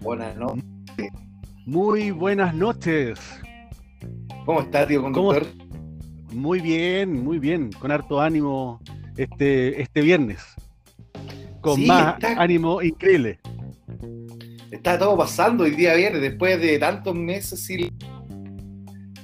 [0.00, 0.64] Buenas noches.
[1.66, 3.18] Muy buenas noches.
[4.44, 5.46] ¿Cómo está, tío conductor?
[6.32, 7.70] Muy bien, muy bien.
[7.72, 8.80] Con harto ánimo
[9.16, 10.40] este, este viernes.
[11.60, 13.38] Con Sí, más está- ánimo increíble.
[14.70, 17.90] Está todo pasando hoy día viernes, después de tantos meses sin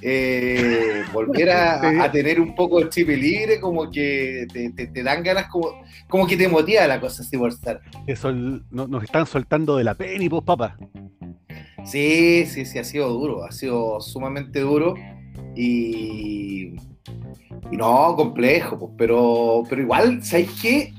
[0.01, 5.03] eh, volver a, a tener un poco de chip libre, como que te, te- te
[5.03, 5.69] dan ganas, como,
[6.07, 7.81] como que te motiva la cosa así por estar.
[8.69, 10.77] No- nos están soltando de la pena, pues, papá.
[11.85, 14.93] Sí, sí, sí, ha sido duro, ha sido sumamente duro
[15.55, 16.75] y,
[17.71, 20.93] y no, complejo, pues, pero, pero igual, ¿sabes qué?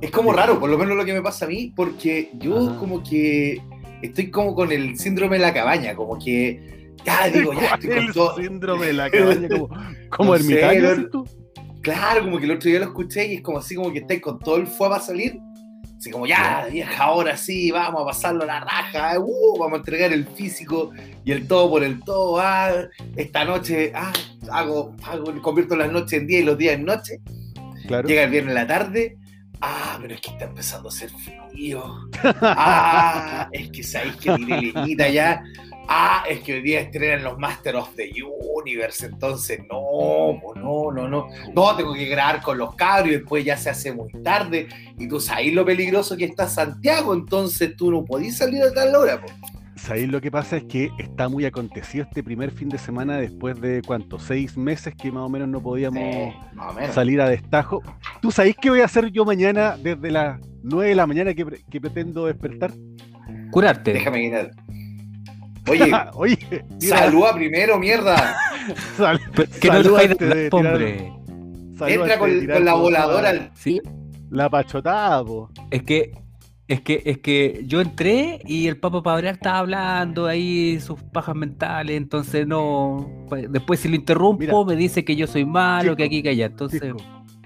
[0.00, 2.78] Es como raro, por lo menos lo que me pasa a mí, porque yo Ajá.
[2.78, 3.60] como que
[4.02, 6.75] estoy como con el síndrome de la cabaña, como que
[7.06, 8.36] ya digo, ya estoy ¿Cuál con es todo.
[8.36, 9.48] el síndrome de la cabaña?
[9.48, 9.68] Como,
[10.10, 11.28] como No sé, ermitaño, ¿sí tú?
[11.82, 14.20] Claro, como que el otro día lo escuché y es como así como que estáis
[14.20, 15.38] con todo el fuego para salir.
[15.96, 19.76] Así como ya, vieja, ahora sí, vamos a pasarlo a la raja, uh, vamos a
[19.78, 20.90] entregar el físico
[21.24, 22.38] y el todo por el todo.
[22.38, 22.72] Ah,
[23.14, 24.12] esta noche, ah,
[24.50, 27.20] hago, hago, convierto las noches en día y los días en noche.
[27.86, 28.06] Claro.
[28.06, 29.16] Llega el viernes en la tarde.
[29.60, 31.10] Ah, pero es que está empezando a hacer
[31.50, 31.82] frío.
[32.42, 35.42] Ah, es que sabéis que tiré leñita ya.
[35.88, 38.10] Ah, es que hoy día estrenan los Master of the
[38.60, 41.28] Universe, entonces no, no, no, no.
[41.54, 44.68] No, tengo que grabar con los cabros y después ya se hace muy tarde.
[44.98, 48.94] Y tú sabes lo peligroso que está Santiago, entonces tú no podís salir a tal
[48.96, 49.20] hora.
[49.20, 49.28] po.
[49.76, 50.56] ¿Sabéis lo que pasa?
[50.56, 54.18] Es que está muy acontecido este primer fin de semana después de, ¿cuánto?
[54.18, 56.32] Seis meses que más o menos no podíamos Sí,
[56.74, 56.94] menos.
[56.94, 57.82] salir a destajo.
[58.20, 61.46] ¿Tú sabéis qué voy a hacer yo mañana desde las 9 de la mañana que,
[61.46, 62.72] pre- que pretendo despertar?
[63.52, 63.92] Curarte.
[63.92, 64.50] Déjame quitar.
[65.68, 66.38] Oye, Oye,
[66.80, 68.36] mira, saluda primero, mierda.
[68.96, 69.20] sal-
[69.60, 71.12] que no antes de de hablar, tirar- hombre.
[71.88, 73.28] Entra con, de tirar con la voladora.
[73.30, 73.80] al- Sí,
[74.30, 75.50] La pachotada, po.
[75.70, 76.12] es que,
[76.68, 81.34] es que, es que yo entré y el Papa Pabrear estaba hablando ahí sus pajas
[81.36, 83.06] mentales, entonces no.
[83.28, 84.64] pues, Después si lo interrumpo Mira.
[84.64, 86.46] me dice que yo soy malo, Chico, que aquí que allá.
[86.46, 86.96] Entonces, Cisco,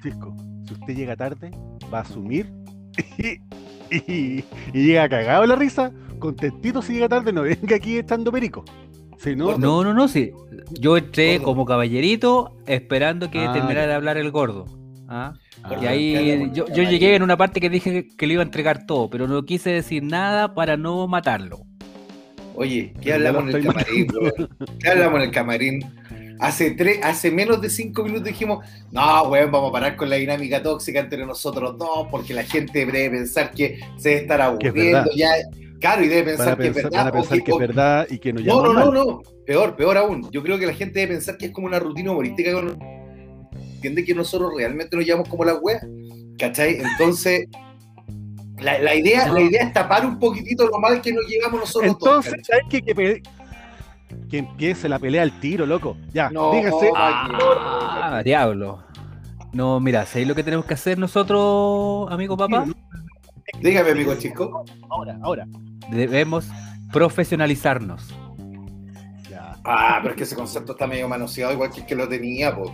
[0.02, 1.50] Cisco, si usted llega tarde,
[1.92, 2.50] va a asumir
[3.18, 8.30] y, y- y llega cagado la risa, contentito si llega tarde, no venga aquí estando
[8.30, 8.64] perico.
[9.18, 10.30] Si no, no, no, no, sí.
[10.78, 11.44] Yo entré Gordo.
[11.44, 13.86] como caballerito esperando que Ah, terminara ya.
[13.88, 14.64] de hablar el gordo.
[15.08, 15.34] ¿ah?
[15.62, 18.46] Ah, Y ahí yo, yo llegué en una parte que dije que le iba a
[18.46, 21.60] entregar todo, pero no quise decir nada para no matarlo.
[22.54, 24.30] Oye, ¿qué hablamos en el camarín, bro?
[24.80, 25.80] ¿Qué hablamos en el camarín?
[26.40, 30.16] Hace, tres, hace menos de cinco minutos dijimos, no, weón, vamos a parar con la
[30.16, 34.68] dinámica tóxica entre nosotros dos, porque la gente debe pensar que se debe estar Que
[34.68, 35.28] es aburriendo ya.
[35.80, 36.90] Claro, y debe pensar que es verdad.
[36.92, 38.92] van a o pensar que- que es o- verdad y que No, no, no, mal.
[38.94, 39.20] no.
[39.46, 40.30] Peor, peor aún.
[40.30, 42.52] Yo creo que la gente debe pensar que es como una rutina humorística.
[42.52, 42.78] Con...
[43.74, 45.84] Entiende que nosotros realmente nos llevamos como las weas.
[46.38, 46.76] ¿Cachai?
[46.80, 47.46] Entonces,
[48.60, 51.98] la, la idea, la idea es tapar un poquitito lo mal que nos llevamos nosotros
[51.98, 52.82] todos, Entonces, ¿sabes qué?
[52.82, 53.22] Que,
[54.28, 55.96] que empiece la pelea al tiro, loco.
[56.12, 56.90] Ya, No, dígase.
[56.94, 58.82] ah, Ah, diablo.
[59.52, 62.66] No, mira, ¿sabéis lo que tenemos que hacer nosotros, amigo papá?
[63.60, 64.64] Dígame, amigo chico.
[64.88, 65.46] Ahora, ahora.
[65.90, 66.48] Debemos
[66.92, 68.08] profesionalizarnos.
[69.30, 72.08] Ya, Ah, pero es que ese concepto está medio manoseado, igual que el que lo
[72.08, 72.70] tenía, pues.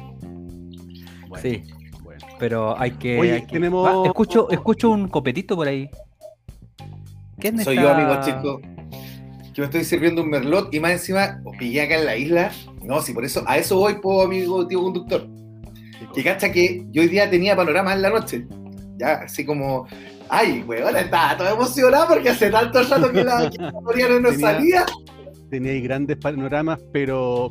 [1.29, 1.63] bueno, Sí,
[2.03, 2.27] bueno.
[2.39, 3.19] pero hay que.
[3.19, 5.89] Oye, hay que- tenemos- Ah, escucho, escucho un copetito por ahí.
[7.39, 8.61] ¿Quién Soy está- yo, amigo chico.
[9.53, 12.53] Que me estoy sirviendo un merlot y más encima, os pillé acá en la isla.
[12.83, 15.27] No, si por eso, a eso voy, po, amigo tío conductor.
[16.15, 18.47] Que cacha que yo hoy día tenía panorama en la noche.
[18.99, 19.87] Ya, así como,
[20.29, 23.71] ay, weón, estaba todo emocionado porque hace tanto rato que la, que la
[24.21, 24.87] no Tenía- salía.
[25.51, 27.51] Tenía ahí grandes panoramas, pero.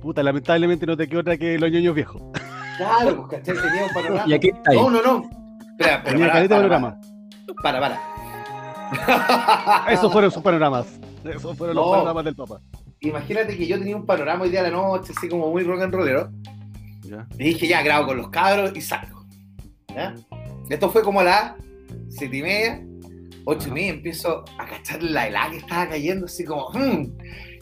[0.00, 2.20] Puta, lamentablemente no te queda otra que los ñoños viejos.
[2.76, 4.24] Claro, pues cachai, tenía un panorama.
[4.26, 4.76] Y aquí está ahí.
[4.76, 5.22] No, no, no.
[5.78, 7.00] Espera, Tenía para, caleta de panorama.
[7.62, 8.00] para, para.
[9.92, 10.86] Esos fueron sus panoramas.
[11.24, 11.92] Esos fueron los No.
[11.92, 12.60] panoramas del papá.
[13.00, 15.82] Imagínate que yo tenía un panorama hoy día a la noche, así como muy rock
[15.82, 16.30] and rollero.
[17.02, 17.26] Ya.
[17.38, 19.24] Y dije, ya, grabo con los cabros y salgo.
[19.88, 20.14] ¿Ya?
[20.68, 21.52] Esto fue como a las
[22.16, 22.82] siete y media,
[23.44, 27.12] ocho y media, empiezo a cachar la helada que estaba cayendo, así como, "Mm,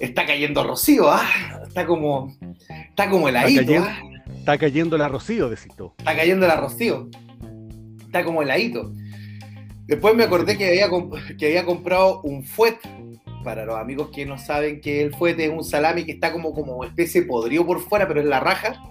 [0.01, 1.29] está cayendo rocío, ah,
[1.67, 2.35] está como,
[2.91, 3.89] está como heladito, cayendo.
[3.89, 4.03] ah,
[4.39, 5.93] Está cayendo la Rocío, decís tú.
[5.99, 7.09] está cayendo la rocío,
[8.01, 8.91] está como heladito.
[9.87, 12.77] Después me acordé que había, comp- que había comprado un fuet.
[13.45, 16.53] Para los amigos que no saben que el fuete es un salami que está como,
[16.53, 18.83] como especie podrido por fuera, pero es la raja.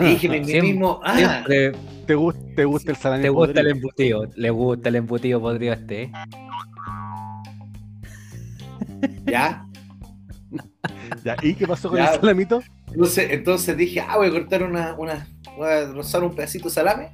[0.00, 1.72] Y dije en mí mismo, ah, Siempre
[2.06, 4.26] ¿Te, gusta, te gusta el salami te gusta el embutido.
[4.36, 6.02] Le gusta el embutido podrido a este.
[6.04, 6.12] ¿eh?
[9.26, 9.66] ya.
[11.24, 12.06] Ya, ¿Y qué pasó con Ya.
[12.14, 12.62] el salamito?
[12.92, 15.26] Entonces, entonces dije, ah, voy a cortar una, una,
[15.56, 17.10] voy a rozar un pedacito de salame.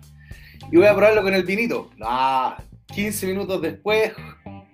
[0.71, 1.91] y voy a probarlo con el vinito.
[1.97, 2.55] No,
[2.94, 4.12] 15 minutos después,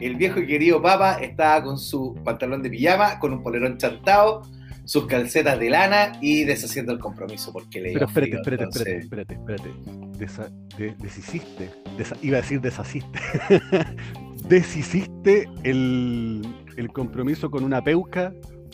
[0.00, 4.42] el viejo y querido papa estaba con su pantalón de pijama, con un polerón chantado,
[4.88, 9.02] sus calcetas de lana y deshaciendo el compromiso porque le Pero espérate, frío, espérate, entonces-
[9.04, 10.18] espérate, espérate, espérate.
[10.18, 13.18] Desa- de- deshiciste, desa- iba a decir deshaciste.
[14.48, 16.42] deshiciste el,
[16.76, 18.32] el compromiso con una peuca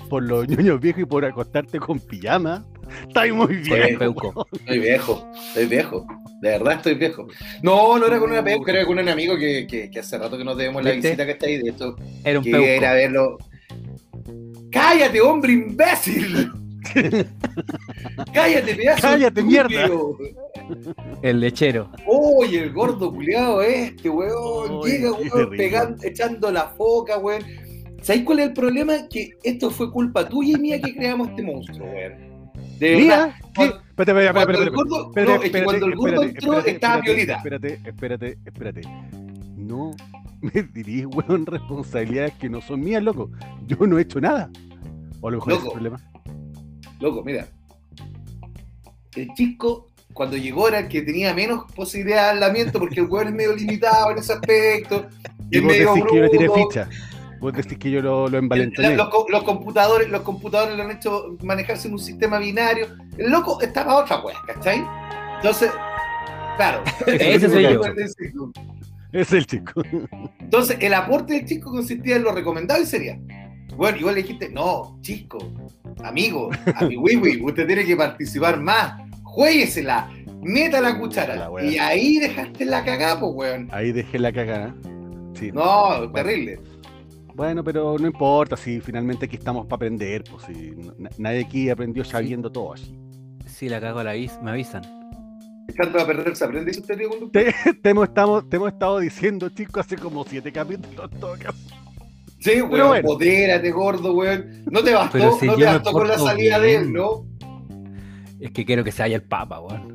[0.08, 2.64] por los ñoños viejos y por acostarte con pijama.
[3.08, 4.02] Está muy weón.
[4.52, 6.06] Estoy viejo, estoy viejo.
[6.40, 7.26] De verdad estoy viejo.
[7.62, 10.36] No, no era con una peuca, era con un amigo que, que, que hace rato
[10.36, 11.58] que nos debemos la visita que está ahí.
[11.58, 12.66] De esto, Era un que peuco.
[12.68, 13.38] era verlo.
[14.74, 16.50] ¡Cállate, hombre imbécil!
[18.32, 19.02] ¡Cállate, pedazo!
[19.02, 19.88] Cállate, mierda.
[21.22, 21.90] El lechero.
[22.06, 24.80] Oye, el gordo culiado este, weón.
[24.84, 27.42] Ay, Llega, weón, pegando, echando la foca, weón.
[28.02, 28.94] ¿Sabéis cuál es el problema?
[29.08, 32.34] Que esto fue culpa tuya y mía que creamos este monstruo, weón.
[32.78, 32.98] De verdad.
[33.26, 33.50] Mía, ¿qué?
[33.54, 35.96] Cuando- Espérate, espérate, Cuando espérate, el espérate.
[35.96, 37.36] gordo, Espérate, espérate, espérate, entró espérate, estaba espérate, violita.
[37.36, 38.80] Espérate, espérate, espérate.
[39.56, 39.90] No
[40.40, 43.30] me dirís, weón, responsabilidades que no son mías, loco.
[43.68, 44.50] Yo no he hecho nada.
[45.20, 45.72] O a lo mejor ese es el Loco.
[45.72, 46.00] problema.
[47.00, 47.46] Loco, mira.
[49.16, 53.28] El chico, cuando llegó, era el que tenía menos posibilidad de hablamiento porque el weón
[53.28, 55.06] es medio limitado en ese aspecto.
[55.50, 56.88] Y es vos medio decís que yo le tiré ficha.
[57.40, 58.96] Vos decís que yo lo, lo envalentoné.
[58.96, 62.86] los, co- los computadores, los computadores lo han hecho manejarse en un sistema binario.
[63.18, 64.82] El loco está para otra wea, ¿cachai?
[65.36, 65.70] Entonces,
[66.56, 66.82] claro.
[67.06, 67.80] Ese soy yo.
[69.12, 69.82] Es el chico.
[70.40, 73.18] Entonces, el aporte del chico consistía en lo recomendado y sería.
[73.76, 75.38] Bueno, igual le dijiste, no, chico,
[76.02, 80.10] amigo, a mi wiwi, usted tiene que participar más, jueguesela,
[80.42, 81.48] meta la cuchara.
[81.48, 83.68] La y ahí dejaste la cagada, pues, weón.
[83.72, 84.74] Ahí dejé la cagada.
[85.34, 85.50] Sí.
[85.52, 86.60] No, terrible.
[87.34, 90.22] Bueno, pero no importa si finalmente aquí estamos para aprender.
[90.30, 92.96] Pues si na- nadie aquí aprendió sabiendo todo así.
[93.46, 94.82] Si la cago a la vis, me avisan.
[95.68, 97.52] Echando a perder se aprende, dice usted.
[97.82, 101.58] Te hemos, estado, te hemos estado diciendo, chicos, hace como siete capítulos todo caso.
[102.44, 103.06] Sí, weón, bueno.
[103.08, 104.62] podérate, gordo, weón.
[104.70, 106.80] No te bastó, Pero si no yo te me bastó con la salida de él,
[106.82, 106.92] bien.
[106.94, 107.24] ¿no?
[108.40, 109.94] Es que quiero que se haya el papa, weón.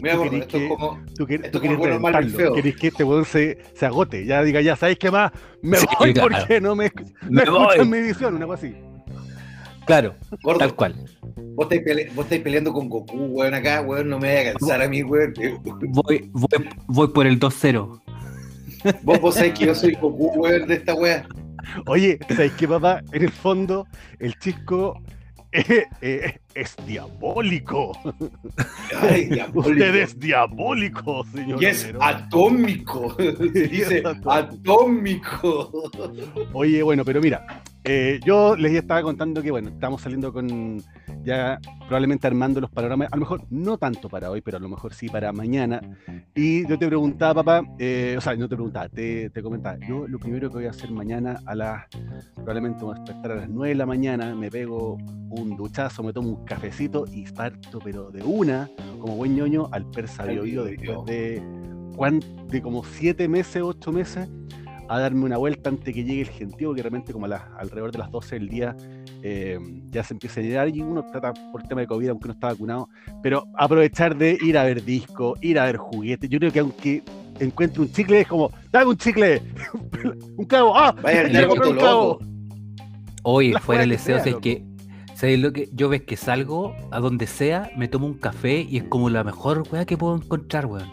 [0.00, 0.98] Mira, ¿Tú gordo, querés esto es que- como.
[1.16, 2.30] Tú, Esto tú como quieres bueno, y reventarlo.
[2.38, 2.54] feo.
[2.54, 4.24] Querés que este weón se, se agote.
[4.26, 5.30] Ya diga, ya sabéis qué más.
[5.62, 6.28] Me Sí, voy claro.
[6.38, 6.90] porque no me,
[7.22, 8.00] no Me escuchan voy.
[8.00, 8.74] mi visión, una cosa así.
[9.86, 10.14] Claro,
[10.44, 10.94] Gordo, tal cual.
[11.56, 14.52] vos estáis, pele- vos estáis peleando con Goku, weón, acá, weón, no me vaya a
[14.54, 15.34] cansar a mí, weón.
[15.88, 18.00] Voy, voy, voy por el 2-0.
[19.02, 21.26] Vos, vos sabés que yo soy Goku, weón, de esta weá.
[21.86, 23.02] Oye, ¿sabéis qué, papá?
[23.12, 23.86] En el fondo,
[24.18, 25.00] el chisco
[25.52, 27.92] eh, eh, es diabólico.
[29.00, 29.70] Ay, diabólico.
[29.70, 31.62] Usted es diabólico, señor.
[31.62, 33.14] Y es atómico.
[33.52, 35.72] Dice atómico.
[36.52, 40.82] Oye, bueno, pero mira, eh, yo les estaba contando que, bueno, estamos saliendo con
[41.24, 44.68] ya probablemente armando los panoramas, a lo mejor no tanto para hoy, pero a lo
[44.68, 45.80] mejor sí para mañana.
[46.34, 50.06] Y yo te preguntaba, papá, eh, o sea, no te preguntaba, te, te comentaba, yo
[50.06, 51.86] lo primero que voy a hacer mañana a las,
[52.34, 54.96] probablemente voy a despertar a las 9 de la mañana, me pego
[55.30, 58.68] un duchazo, me tomo un cafecito y parto, pero de una,
[59.00, 61.42] como buen ñoño, al persa Bio Bio después de,
[61.96, 64.28] ¿cuán- de como 7 meses, 8 meses
[64.88, 67.92] a darme una vuelta antes que llegue el gentío, que realmente como a las, alrededor
[67.92, 68.76] de las 12 del día
[69.22, 72.34] eh, ya se empieza a llegar y uno trata por tema de COVID, aunque no
[72.34, 72.88] está vacunado,
[73.22, 76.28] pero aprovechar de ir a ver discos, ir a ver juguetes.
[76.28, 77.02] Yo creo que aunque
[77.38, 79.40] encuentre un chicle, es como, dame un chicle,
[80.36, 82.18] un clavo, ah, Vaya, ya el compré un clavo.
[83.52, 84.40] La fuera el deseo, es loco.
[84.42, 84.64] que.
[85.22, 85.68] ¿Sabes lo que?
[85.72, 89.22] Yo ves que salgo a donde sea, me tomo un café y es como la
[89.22, 90.90] mejor weá que puedo encontrar, weón.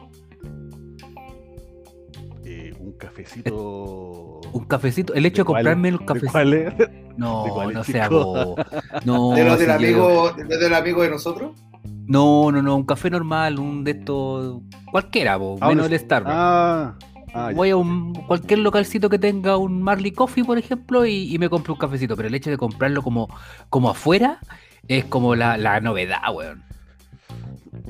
[2.45, 4.39] Eh, un cafecito.
[4.53, 5.15] Un cafecito.
[5.15, 5.63] El hecho de, cuál?
[5.63, 6.31] comprarme el ¿De cafecito.
[6.31, 6.77] cuál es?
[6.77, 8.07] ¿De No, cuál es, no sea.
[8.07, 11.59] No, ¿De los del amigo, de, del amigo de nosotros?
[12.05, 14.62] No, no, no, un café normal, un de estos.
[14.91, 16.36] Cualquiera, bo, Ah, menos el Starbucks.
[16.38, 16.93] Ah,
[17.33, 17.55] ah, ya.
[17.55, 21.50] Voy a un, cualquier localcito que tenga un Marley Coffee, por ejemplo, y, y me
[21.50, 22.15] compro un cafecito.
[22.15, 23.27] Pero el hecho de comprarlo como,
[23.69, 24.39] como afuera
[24.88, 26.63] es como la, la novedad, weón.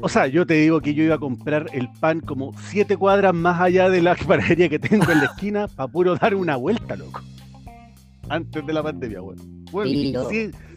[0.02, 3.34] O sea, yo te digo que yo iba a comprar el pan como siete cuadras
[3.34, 6.96] más allá de la panadería que tengo en la esquina para puro dar una vuelta,
[6.96, 7.22] loco.
[8.30, 9.42] Antes de la pandemia, bueno.
[9.72, 10.28] Bueno,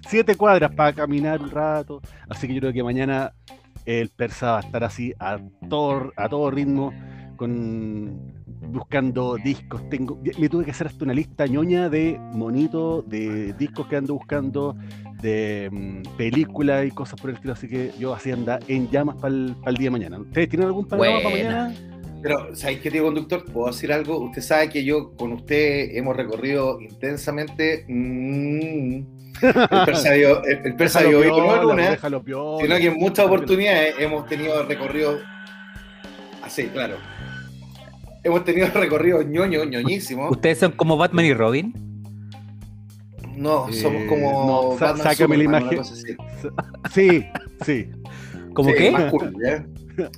[0.06, 2.00] siete cuadras para caminar un rato.
[2.28, 3.32] Así que yo creo que mañana
[3.84, 5.38] el persa va a estar así a
[5.68, 6.92] todo, a todo ritmo,
[7.36, 8.32] con
[8.72, 9.88] buscando discos.
[9.88, 14.14] Tengo, me tuve que hacer hasta una lista ñoña de monitos, de discos que ando
[14.14, 14.76] buscando,
[15.20, 17.52] de mm, películas y cosas por el estilo.
[17.52, 20.18] Así que yo así anda en llamas para el, día de mañana.
[20.18, 21.74] ¿Ustedes tienen algún panorama para mañana?
[22.22, 23.44] Pero, ¿sabéis qué, tío conductor?
[23.44, 24.18] ¿Puedo decir algo?
[24.18, 31.20] Usted sabe que yo con usted hemos recorrido intensamente mm, El persa el, persa Déjalo
[31.20, 32.62] Bio no en piola, una, déjalo piola.
[32.62, 35.20] sino que en muchas oportunidades hemos tenido recorridos
[36.44, 36.96] así, claro.
[38.24, 40.30] Hemos tenido recorridos ñoño, ñoñísimos.
[40.30, 41.72] ¿Ustedes son como Batman y Robin?
[43.36, 44.46] No, Eh, somos como.
[44.46, 45.78] no, Batman, sácame la Superman, imagen.
[45.78, 46.16] cosa así.
[46.92, 47.26] Sí,
[47.64, 47.90] sí.
[48.54, 48.90] ¿Cómo Sí, qué?
[48.90, 49.66] Más cool, ¿ya?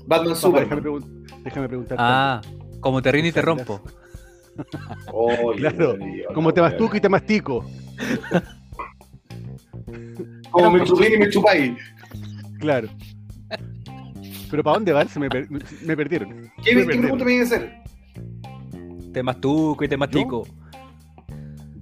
[0.06, 0.68] Batman Superman.
[0.68, 2.02] déjame, pregun- déjame preguntarte.
[2.04, 2.40] Ah,
[2.80, 3.80] como te y te rompo.
[5.12, 7.64] Oye, Claro, idiota, Como te mastuco y te mastico.
[10.50, 11.72] Como me chupé y me chupáis.
[12.58, 12.88] Claro.
[14.50, 15.08] Pero ¿para dónde van?
[15.08, 16.30] Se me, per- me perdieron.
[16.62, 17.00] ¿Qué, Me qué perdieron.
[17.00, 17.83] pregunta me iba a hacer?
[19.12, 20.44] Te mastuco y te mastico.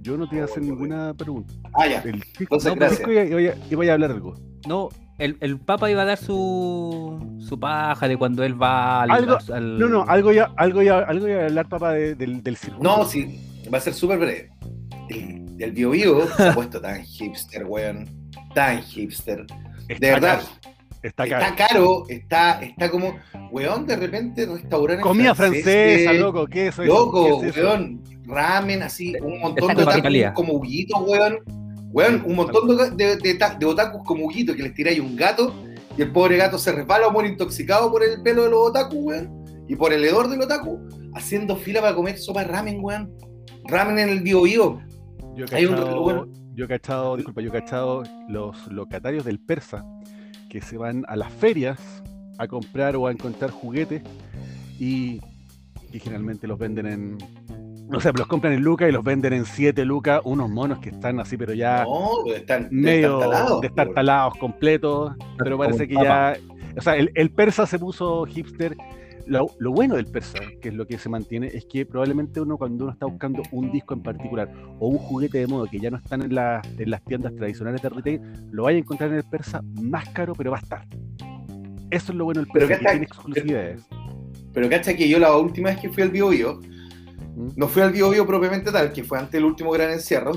[0.01, 1.53] Yo no te iba a hacer ninguna pregunta.
[1.73, 2.01] Ah, ya.
[2.01, 3.09] El chico, Entonces, no, gracias.
[3.09, 4.35] iba- iba a hablar algo.
[4.67, 9.11] No, el, el Papa iba a dar su, su paja de cuando él va al.
[9.11, 12.57] Algo- al- No, no, algo ya, algo ya, algo ya hablar, papá, de- del, del
[12.57, 12.83] circuito.
[12.83, 13.39] No, sí,
[13.73, 14.51] va a ser súper breve.
[15.09, 18.07] El, el Bio Bio se ha puesto tan hipster, weón.
[18.53, 19.45] Tan hipster.
[19.87, 20.41] Está De verdad,
[21.03, 22.05] Está está caro.
[22.07, 23.15] está, está como,
[23.51, 26.83] weón, de repente restaurantes Comida francesa, loco, ¿qué es eso?
[26.85, 27.67] Loco, ¿Qué es eso?
[27.67, 31.39] weón, ramen así, un montón Está de otakus como Huguito, weón.
[31.91, 32.67] Weón, un montón
[32.97, 35.53] de, de, de, ta- de otakus como Huguito que les tiráis un gato
[35.97, 38.97] y el pobre gato se resbala o muere intoxicado por el pelo de los otakus,
[38.99, 39.43] weón.
[39.67, 40.79] Y por el hedor del otaku,
[41.13, 43.13] haciendo fila para comer sopa de ramen, weón.
[43.65, 44.79] Ramen en el Bio Bio.
[45.35, 49.39] Yo he Hay un- cachado, yo he cachado, disculpa, yo he cachado los locatarios del
[49.39, 49.85] persa
[50.53, 51.79] que se van a las ferias
[52.37, 54.03] a comprar o a encontrar juguetes
[54.79, 55.19] y,
[55.91, 57.17] y generalmente los venden en.
[57.91, 60.89] O sea, los compran en lucas y los venden en 7 lucas, unos monos que
[60.89, 66.37] están así, pero ya No, están medio destartalados, destartalados, completos, pero parece que ya.
[66.77, 68.77] O sea, el, el persa se puso hipster.
[69.25, 72.57] Lo, lo bueno del persa, que es lo que se mantiene, es que probablemente uno
[72.57, 75.89] cuando uno está buscando un disco en particular o un juguete de modo que ya
[75.89, 79.17] no están en, la- en las tiendas tradicionales de retail, lo vaya a encontrar en
[79.17, 80.85] el persa más caro, pero va a estar.
[81.89, 83.81] Eso es lo bueno del Pero persa, que cacha- tiene exclusividades.
[84.53, 86.59] Pero cacha que yo la última vez que fui al Bio Bio,
[87.55, 90.31] no fui al Bio Bio propiamente tal, que fue antes del último gran encierro,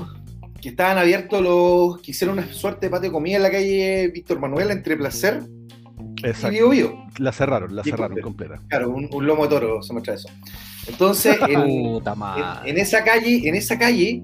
[0.61, 4.07] que estaban abiertos los, que hicieron una suerte de patio de comida en la calle
[4.13, 5.43] Víctor Manuel entre Placer
[6.27, 6.69] y Exacto.
[6.69, 7.05] Bio.
[7.17, 8.61] La cerraron, la cerraron completa.
[8.67, 10.29] Claro, un, un lomo de toro se muestra eso.
[10.87, 12.01] Entonces, en,
[12.65, 14.23] en esa calle, en esa calle,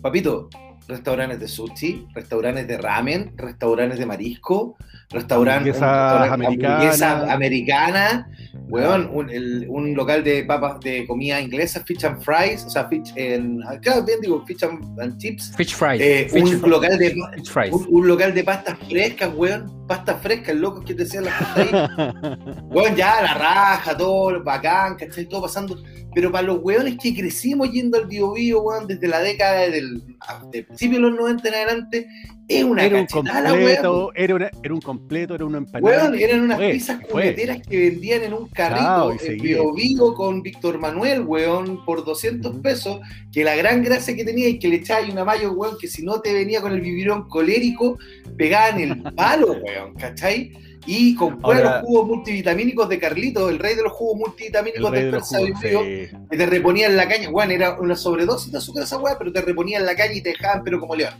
[0.00, 0.48] papito,
[0.88, 4.76] restaurantes de sushi, restaurantes de ramen, restaurantes de marisco,
[5.10, 7.30] restaurantes Hamburguesas americanas.
[7.30, 8.28] americana,
[8.68, 12.88] weón, un, el- un local de papas de comida inglesa, fish and fries, o sea,
[12.88, 16.00] fish en, claro, bien digo, fish and, and chips, Fish fries.
[16.00, 16.62] eh, Fish un fries.
[16.62, 17.72] local de Fish fries.
[17.72, 21.58] un, un local de pastas frescas, weón, pastas frescas, locos que te hacían las pastas
[21.58, 22.36] ahí.
[22.70, 25.26] Weón, ya, la raja, todo, bacán, ¿cachai?
[25.26, 25.76] Todo pasando.
[26.14, 30.02] Pero para los weones que crecimos yendo al Bio Bio, weón, desde la década del
[30.50, 32.06] de principio de los 90 en adelante,
[32.48, 33.58] es una era un cachetada, weón.
[33.64, 36.02] completo, era, una- era un completo, era una empanada.
[36.10, 37.08] Weón, eran unas Fue, pizzas fue.
[37.10, 39.38] cubeteras que vendían en un carrito y en.
[39.38, 42.62] Bio Bio con Víctor Manuel, weón, por 200 Ujú.
[42.62, 43.00] pesos,
[43.32, 46.04] que la gran gracia que tenía es que le echabas una mayo, weón, que si
[46.04, 47.96] no te venía con el vivirón colérico,
[48.36, 50.52] pegaban el palo, weón, ¿cachai?
[50.86, 55.10] Y con Ahora- los jugos multivitamínicos de Carlito, el rey de los jugos multivitamínicos de
[55.10, 56.16] Persa jugos, Bio, sí.
[56.30, 59.40] que te reponían la caña, weón, era una sobredosis de azúcar esa weá, pero te
[59.42, 61.14] reponían la caña y te dejaban pero como león.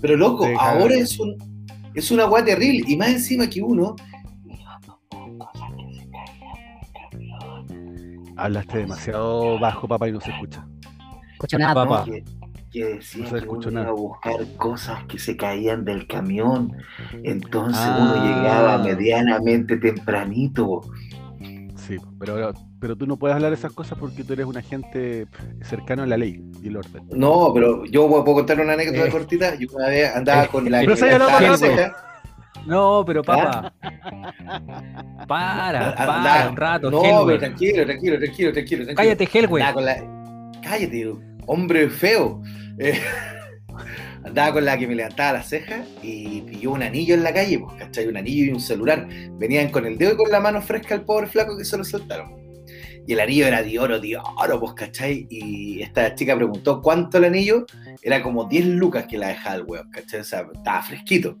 [0.00, 1.36] Pero loco, ahora es un
[1.94, 3.96] es una weá terrible, y más encima que uno
[8.36, 10.66] Hablaste demasiado bajo, papá, y no se escucha.
[11.34, 12.06] Escucha nada, papá.
[12.72, 16.72] Que decía No que uno iba a buscar cosas que se caían del camión,
[17.22, 17.98] entonces Ah.
[18.00, 20.80] uno llegaba medianamente tempranito.
[21.76, 25.26] Sí, pero, pero tú no puedes hablar esas cosas porque tú eres un agente
[25.62, 27.02] cercano a la ley y el orden.
[27.10, 29.10] No, pero yo puedo contar una anécdota Eh.
[29.10, 29.54] cortita.
[29.56, 30.80] Yo una vez andaba con la
[31.56, 31.92] ceja.
[32.66, 33.72] No, pero papá.
[35.26, 37.38] Para, Andaba- para un rato, No, pero Helwer.
[37.40, 38.84] tranquilo, tranquilo, tranquilo, tranquilo.
[38.84, 38.96] tranquilo.
[38.96, 39.26] Cállate,
[39.82, 40.60] la...
[40.62, 41.14] Cállate,
[41.46, 42.40] hombre feo.
[42.78, 43.00] Eh,
[44.24, 47.58] andaba con la que me levantaba la ceja y pilló un anillo en la calle,
[47.58, 48.06] pues, ¿cachai?
[48.06, 49.08] Un anillo y un celular.
[49.38, 51.84] Venían con el dedo y con la mano fresca al pobre flaco que se lo
[51.84, 52.40] soltaron.
[53.06, 55.26] Y el anillo era de oro, de oro, pues, ¿cachai?
[55.28, 57.66] Y esta chica preguntó cuánto el anillo.
[58.00, 60.20] Era como 10 lucas que la dejaba el weón, ¿cachai?
[60.20, 61.36] O sea, estaba fresquito.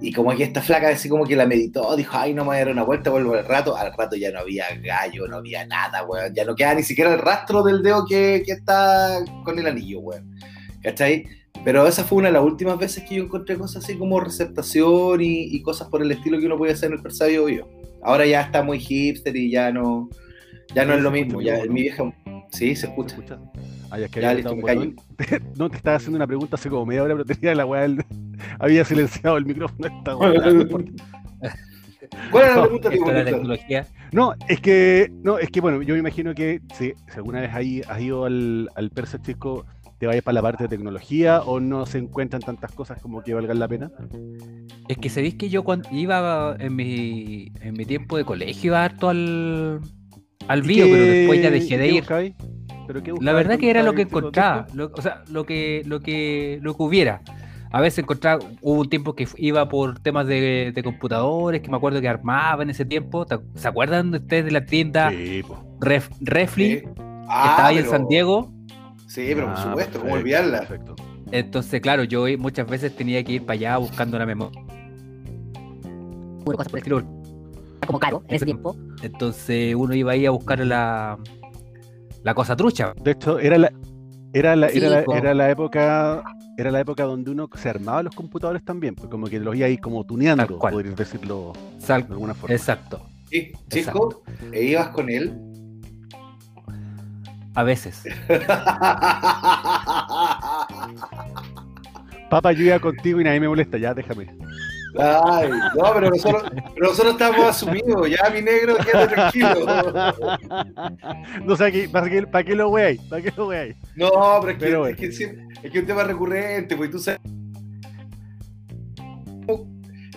[0.00, 2.56] Y como que esta flaca así como que la meditó, dijo, ay, no me voy
[2.56, 3.76] a dar una vuelta, vuelvo al rato.
[3.76, 6.32] Al rato ya no había gallo, no había nada, weón.
[6.34, 10.00] Ya no queda ni siquiera el rastro del dedo que, que está con el anillo,
[10.00, 10.38] weón.
[10.82, 11.24] ¿Cachai?
[11.64, 15.20] Pero esa fue una de las últimas veces que yo encontré cosas así como receptación
[15.20, 17.68] y, y cosas por el estilo que uno podía hacer en el Persadio yo.
[18.02, 20.08] Ahora ya está muy hipster y ya no,
[20.74, 21.40] ya no es lo mismo.
[21.42, 22.04] Ya, mi vieja,
[22.52, 23.16] sí, se ¿Se escucha.
[23.90, 25.52] Ah, ya es que Ya, había listo, apretado me un botón.
[25.58, 27.82] No, te estaba haciendo una pregunta hace como media hora, pero tenía la weá.
[27.82, 28.04] del-
[28.58, 29.86] Había silenciado el micrófono.
[29.88, 30.32] Esta weá.
[30.52, 30.92] No importa.
[32.30, 33.86] ¿Cuál era la No, pregunta, de la tecnología.
[34.12, 37.50] No, es que, no, es que bueno, yo me imagino que si, si alguna vez
[37.52, 39.66] ahí has ido al, al Persa Chico,
[39.98, 43.34] te vayas para la parte de tecnología o no se encuentran tantas cosas como que
[43.34, 43.90] valgan la pena.
[44.88, 48.84] Es que sabéis que yo cuando iba en mi, en mi tiempo de colegio iba
[48.84, 49.80] harto al,
[50.46, 51.94] al ¿Y video, qué- pero después ya dejé de ir.
[52.00, 52.34] buscabais?
[52.88, 56.00] ¿Pero qué La verdad que era lo que encontraba, lo- o sea, lo que, lo
[56.00, 57.20] que, lo que hubiera.
[57.70, 61.76] A veces encontraba, hubo un tiempo que iba por temas de, de computadores, que me
[61.76, 63.26] acuerdo que armaba en ese tiempo.
[63.26, 65.42] ¿te- ¿Se acuerdan de ustedes de la tienda Sí.
[65.80, 66.80] Ref- Refli, Sí.
[66.80, 66.88] que
[67.28, 68.52] Ah, estaba ahí en pero- San Diego?
[69.06, 70.60] Sí, pero por Ah, supuesto, ¿cómo olvidarla?
[70.60, 70.96] Perfecto.
[71.30, 74.62] Entonces, claro, yo muchas veces tenía que ir para allá buscando la memoria.
[76.44, 77.02] Puro cosas por el estilo.
[77.86, 78.74] Como caro en ese tiempo.
[79.02, 81.18] Entonces uno iba ahí a buscar la,
[82.22, 82.92] la cosa trucha.
[83.02, 83.72] De hecho, era la,
[84.32, 86.22] era la, Sí, era la, era la época,
[86.56, 89.66] era la época donde uno se armaba los computadores también, pues como que los iba
[89.66, 92.54] ahí como tuneando, podrías decirlo Sal- de alguna forma.
[92.54, 94.22] Exacto, Sí, Chico,
[94.52, 95.38] e ibas con él.
[97.54, 98.02] a veces.
[102.30, 104.28] Papá, yo iba contigo y nadie me molesta, ya déjame.
[104.98, 106.42] Ay, no, pero nosotros,
[106.74, 109.66] pero nosotros estamos asumidos, ya mi negro, quédate tranquilo.
[111.44, 113.00] no sé, ¿qué- ¿para qué, para qué lo veáis?
[113.02, 113.76] ¿Para qué lo veáis?
[113.96, 116.90] No, pero es que, Pero es, que siempre- es que es un tema recurrente, pues
[116.90, 117.20] tú sabes.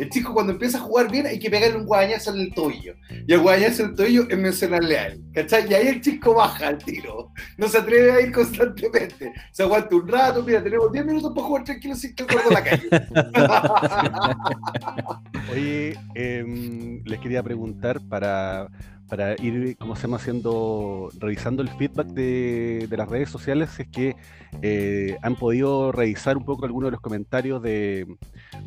[0.02, 2.96] El chico cuando empieza a jugar bien hay que pegarle un guadañazo en el tobillo.
[3.28, 5.22] Y el guadañazo en el tobillo es mencionarle a él.
[5.32, 5.70] ¿Cachai?
[5.70, 7.32] Y ahí el chico baja al tiro.
[7.56, 9.32] No se atreve a ir constantemente.
[9.52, 12.64] Se aguanta un rato, mira, tenemos 10 minutos para jugar tranquilo sin que el la
[12.64, 12.90] calle.
[15.52, 18.70] Oye, em, les quería preguntar para,
[19.12, 20.16] para ir, ¿cómo se llama?
[20.16, 24.16] Haciendo, revisando el feedback de, las redes sociales, es que
[24.62, 28.08] eh, han podido revisar un poco algunos de los comentarios de,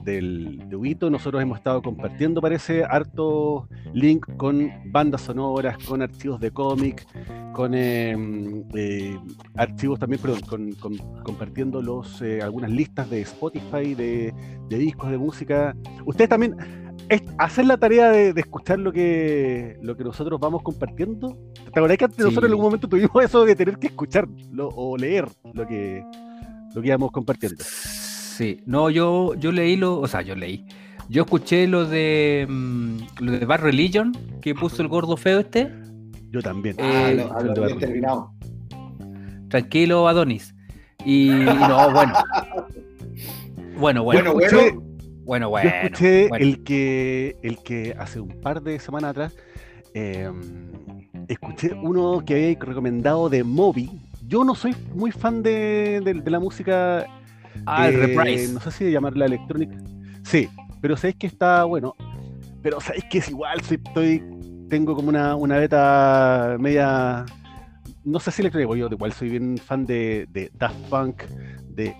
[0.04, 1.08] del, de Huito.
[1.08, 7.06] Nosotros hemos estado compartiendo, parece, harto link con bandas sonoras, con archivos de cómic,
[7.54, 9.18] con em, eh,
[9.56, 14.34] archivos también, perdón, con- compartiendo los, eh, algunas listas de Spotify, de,
[14.68, 15.74] de discos de música.
[16.04, 20.62] Ustedes también es hacer la tarea de, de escuchar lo que, lo que nosotros vamos
[20.62, 21.36] compartiendo.
[21.72, 22.22] ¿Te acordás que antes Sí.
[22.24, 26.02] nosotros en algún momento tuvimos eso de tener que escuchar lo- o leer lo que,
[26.74, 27.62] lo que íbamos compartiendo?
[27.66, 30.64] Sí, no, yo, yo leí lo, o sea, yo leí.
[31.10, 35.70] Yo escuché lo de mm, lo de Bad Religion que puso el gordo feo este.
[36.30, 36.76] Yo también.
[36.80, 38.32] Ah, Eh, no, ah, no, bien terminado.
[39.50, 40.54] Tranquilo, Adonis.
[41.04, 42.12] Y, y no, bueno.
[43.76, 44.32] Bueno, bueno.
[44.34, 44.80] Bueno, escuché-
[45.24, 45.48] bueno.
[45.50, 46.44] Bueno, Yo escuché bueno.
[46.44, 49.34] el que el que hace un par de semanas atrás
[49.94, 50.30] eh,
[51.28, 53.90] escuché uno que había recomendado de Moby.
[54.26, 57.06] Yo no soy muy fan de, de- de la música
[57.66, 58.52] Ah, el reprise.
[58.52, 59.76] No sé si llamarla electrónica.
[60.24, 60.48] Sí,
[60.80, 61.94] pero sabéis que está bueno.
[62.62, 64.22] Pero sabéis que es igual, soy, estoy,
[64.68, 67.24] tengo como una, una beta media.
[68.04, 71.22] No sé si electrónica, yo igual soy bien fan de, de Daft Punk,
[71.68, 71.94] de.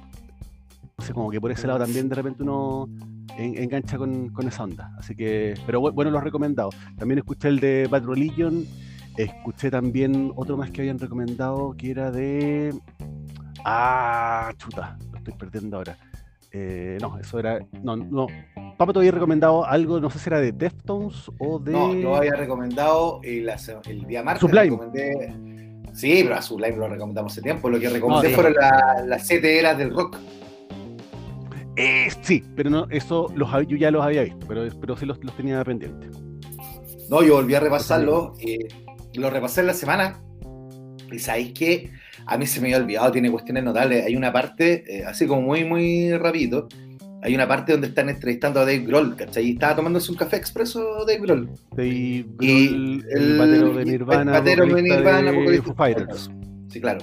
[0.98, 2.88] No sé, como que por ese lado también de repente uno
[3.38, 4.90] en- engancha con, con esa onda.
[4.98, 6.70] Así que, pero bu- bueno, los recomendado.
[6.98, 8.64] También escuché el de Bad Religion,
[9.16, 12.74] escuché también otro más que habían recomendado que era de.
[13.64, 15.96] Ah, chuta, lo estoy perdiendo ahora.
[16.52, 17.58] Eh, no, eso era.
[17.82, 18.26] No, no.
[18.76, 21.72] Papa te había recomendado algo, no sé si era de Deftones o de.
[21.72, 23.48] No, yo había recomendado el,
[23.86, 24.40] el día martes.
[24.40, 24.76] Sublime.
[24.76, 27.70] recomendé- Sí, pero a Sublime lo recomendamos hace tiempo.
[27.70, 28.34] Lo que recomendé sí.
[28.34, 30.16] fueron la- las siete eras del rock.
[31.76, 35.22] Eh, sí, pero no, eso los, yo ya los había visto, pero, pero sí los,
[35.24, 36.10] los tenía pendientes.
[37.08, 38.34] No, yo volví a repasarlo.
[38.40, 38.68] eh,
[39.14, 40.20] lo repasé en la semana.
[41.12, 41.90] Y sabéis que
[42.26, 44.04] a mí se me había olvidado, tiene cuestiones notables.
[44.04, 46.68] Hay una parte, eh, así como muy, muy rapidito.
[47.22, 49.46] Hay una parte donde están entrevistando a Dave Grohl, ¿cachai?
[49.46, 51.50] Y estaba tomándose un café expreso Dave Grohl.
[51.70, 55.32] Dave Y Grohl, el, batero de Nirvana, el batero de Nirvana,
[55.62, 56.30] Foo Fighters.
[56.68, 57.00] Sí, claro.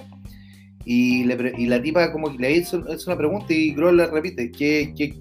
[0.85, 4.51] Y, le y la tipa como que le hizo, una pregunta y Grohl le repite,
[4.51, 5.13] ¿qué, qué,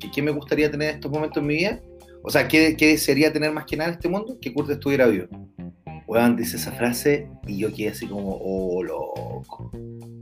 [0.00, 1.80] qué, qué me gustaría tener en estos momentos en mi vida?
[2.22, 4.38] O sea, ¿qué, qué desearía tener más que nada en este mundo?
[4.40, 5.26] Que Kurt estuviera vivo.
[6.06, 9.70] Weón, dice esa frase y yo quedé así como, oh, loco.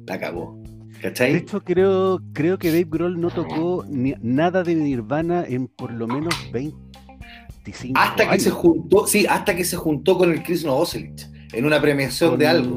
[0.07, 0.61] La cagó.
[0.65, 1.35] De ¿Cachai?
[1.37, 6.07] hecho, creo, creo que Dave Grohl no tocó ni- nada de Nirvana en por lo
[6.07, 8.43] menos 25 Hasta que años.
[8.43, 12.47] se juntó, sí, hasta que se juntó con el Chris Novoselic en una premiación de
[12.47, 12.77] algo.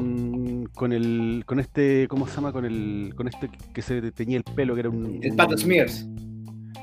[0.76, 2.52] Con el, con este, ¿cómo se llama?
[2.52, 5.18] Con el, con este que se teñía el pelo, que era un.
[5.22, 6.06] El un- Pat Smears.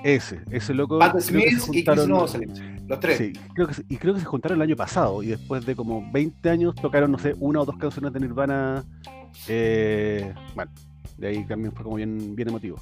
[0.04, 1.00] Ese, ese loco.
[1.00, 2.50] Pat Smears y Chris Novoselic.
[2.88, 3.18] Los tres.
[3.20, 5.76] Sí, creo que, se- y creo que se juntaron el año pasado y después de
[5.76, 8.84] como 20 años tocaron, no sé, una o dos canciones de Nirvana
[9.48, 10.72] Eh, bueno,
[11.18, 12.78] de ahí también fue como bien, bien emotivo.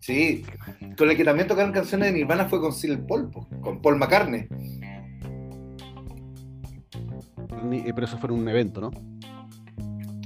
[0.00, 0.44] Sí,
[0.96, 3.96] con el que también tocaron canciones de Nirvana fue con Sil Paul, po, con Paul
[3.98, 4.46] McCartney.
[7.72, 8.90] Eh, Pero eso fue un evento, ¿no?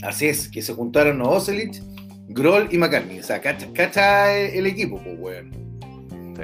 [0.03, 1.81] Así es, que se juntaron Oselich,
[2.29, 3.21] Grohl y McCartney.
[3.21, 5.53] O sea, cacha, cacha el equipo, pues, weón.
[6.37, 6.43] Sí,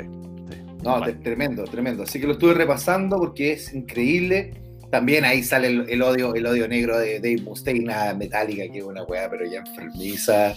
[0.51, 0.57] sí.
[0.83, 1.15] No, Vale.
[1.15, 2.05] tremendo, tremendo.
[2.05, 4.55] Así que lo estuve repasando porque es increíble.
[4.91, 8.79] También ahí sale el, el odio, el odio negro de Dave Mustaine a Metallica, que
[8.79, 10.55] es una weá, pero ya enfermiza.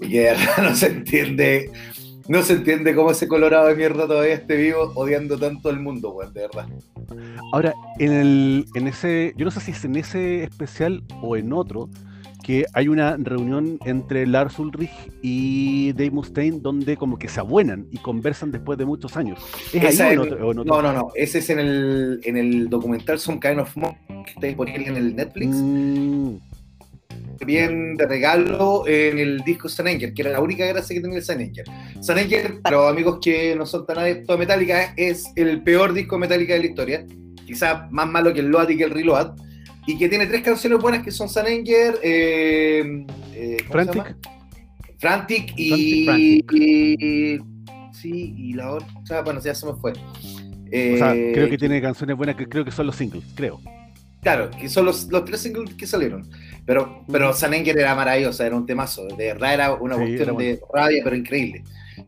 [0.00, 1.70] Y que de verdad no se entiende.
[2.26, 6.12] No se entiende cómo ese colorado de mierda todavía esté vivo odiando tanto al mundo,
[6.12, 6.66] weón, de verdad.
[7.52, 11.52] Ahora, en, el, en ese, yo no sé si es en ese especial o en
[11.52, 11.90] otro,
[12.44, 14.90] que hay una reunión entre Lars Ulrich
[15.22, 19.40] y Dave Mustaine donde como que se abuenan y conversan después de muchos años.
[19.72, 20.46] ¿Es ahí o otro?
[20.46, 20.64] o otro?
[20.64, 21.08] No, no, no.
[21.14, 24.96] Ese es en el, en el documental Some Kind of Monk que está disponible en
[24.96, 25.56] el Netflix.
[25.56, 26.36] Mm,
[27.46, 31.18] bien de regalo en el disco San Anger, que era la única gracia que tenía
[31.18, 31.64] el San Anger.
[32.00, 35.94] San Anger, para los amigos que no son tan adeptos a Metallica, es el peor
[35.94, 37.06] disco Metallica de la historia.
[37.46, 39.36] Quizás más malo que el Load y que el Reload.
[39.86, 44.16] Y que tiene tres canciones buenas que son San Anger, eh, eh, ¿cómo se Frantic.
[44.98, 46.52] Frantic y, Frantic.
[46.52, 47.38] y-
[47.92, 49.92] Sí, y la otra, bueno, ya se me fue.
[49.92, 49.96] o
[50.96, 53.60] sea, Eh, creo que tiene canciones buenas que creo que son los singles, creo.
[54.22, 56.28] Claro, que son los, los tres singles que salieron.
[56.66, 59.06] Pero, pero San Anger era maravillosa, era un temazo.
[59.06, 61.62] De verdad era una Sí, cuestión era de rabia, pero increíble.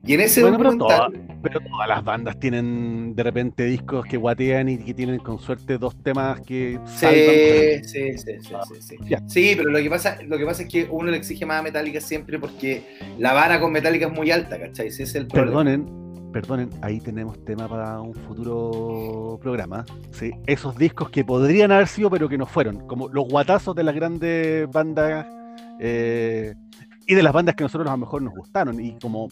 [0.05, 4.05] Y en ese Bueno, pero, documental, toda- pero todas las bandas tienen de repente discos
[4.07, 6.79] que guatean y que tienen con suerte dos temas que.
[6.87, 7.07] Sí,
[7.83, 8.97] sí, sí, sí, sí, sí.
[9.09, 9.21] Ya.
[9.29, 11.63] Sí, pero lo que, pasa, lo que pasa es que uno le exige más a
[11.63, 12.85] Metallica siempre porque
[13.19, 14.89] la vara con Metallica es muy alta, ¿cachai?
[14.89, 15.63] Ese es el problema.
[15.65, 19.85] Perdonen, perdonen, ahí tenemos tema para un futuro programa.
[20.11, 23.85] Sí, esos discos que podrían haber sido, pero que no fueron, como los guatazos de
[23.85, 25.27] las grandes bandas
[25.81, 26.55] eh,
[27.07, 29.29] y de las bandas que nosotros a lo mejor nos gustaron y como,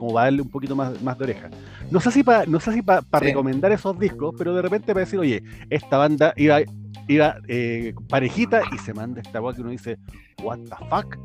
[0.00, 1.50] como para darle un poquito más, más de oreja.
[1.90, 2.84] No sé si para no sé si Sí.
[3.20, 6.60] recomendar esos discos, pero de repente para decir, oye, esta banda iba,
[7.06, 9.98] iba eh, parejita y se manda esta weá que uno dice,
[10.42, 11.16] what the fuck.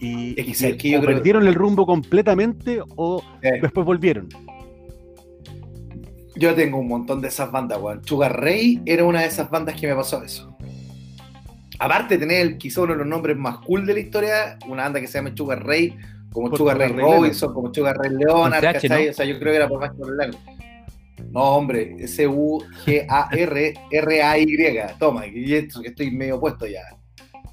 [0.00, 3.22] Y, Es que y sabes que que yo o creo- perdieron el rumbo completamente o
[3.60, 4.28] después volvieron.
[6.34, 8.02] yo tengo un montón de esas bandas, weón.
[8.04, 10.56] Sugar Ray era una de esas bandas que me pasó eso.
[11.78, 15.00] Aparte de tener quizá uno de los nombres más cool de la historia, una banda
[15.00, 15.94] que se llama Sugar Ray,
[16.32, 19.04] como Por Sugar Ray Robinson, como Sugar Ray Leonard, CH, ¿cachai?
[19.06, 19.10] ¿no?
[19.10, 20.38] O sea, yo creo que era por más que por el largo.
[21.30, 22.98] No, hombre, S-U-G-A-R-R-A-Y.
[24.98, 26.82] Toma, y esto que estoy medio puesto ya.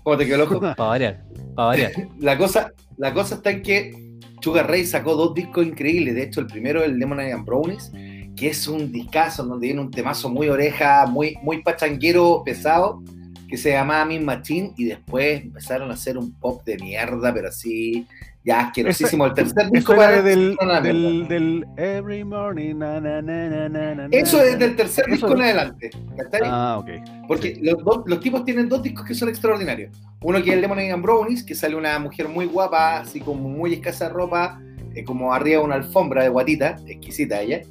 [0.04, 0.60] ¿Cómo te quedó el ojo?
[0.60, 1.24] Para variar,
[1.56, 1.92] para variar.
[2.20, 4.10] La cosa, la cosa está en que
[4.42, 6.16] Sugar Ray sacó dos discos increíbles.
[6.16, 7.92] De hecho, el primero, el Lemonade and Brownies,
[8.36, 13.04] que es un discazo donde viene un temazo muy oreja, muy, muy pachanguero, pesado,
[13.48, 14.74] que se llamaba Min Machine.
[14.78, 18.08] Y después empezaron a hacer un pop de mierda, pero así,
[18.44, 19.26] ya asquerosísimo.
[19.26, 22.76] El tercer disco para del, del, del Every Morning.
[22.76, 25.90] na, na, na, Eso es del tercer disco en adelante.
[26.18, 26.42] ¿cachai?
[26.46, 26.90] Ah, ok.
[27.28, 29.96] Porque los, dos- los tipos tienen dos discos que son extraordinarios.
[30.22, 33.48] Uno que es el Lemonade and Brownies, que sale una mujer muy guapa, así como
[33.50, 34.62] muy escasa ropa,
[34.96, 37.62] eh, como arriba de una alfombra de guatita, exquisita ella.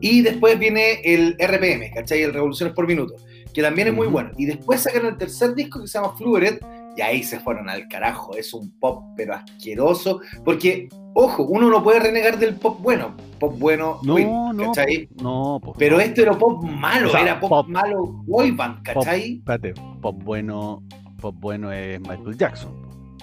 [0.00, 2.22] Y después viene el RPM, ¿cachai?
[2.22, 3.14] El Revoluciones por Minuto,
[3.54, 4.12] que también es muy Ujú.
[4.14, 4.30] bueno.
[4.36, 6.60] Y después sacan el tercer disco que se llama Fluoret,
[6.96, 8.36] y ahí se fueron al carajo.
[8.36, 10.20] Es un pop, pero asqueroso.
[10.44, 13.16] Porque, ojo, uno no puede renegar del pop bueno.
[13.38, 15.08] Pop bueno, No, no, ¿cachai?
[15.20, 15.60] No.
[15.78, 16.02] Pero no.
[16.02, 19.36] este era pop malo, O sea, era pop, pop- malo boy band, ¿cachai?
[19.38, 20.82] Espérate, pop bueno,
[21.20, 22.72] pop bueno es Michael Jackson.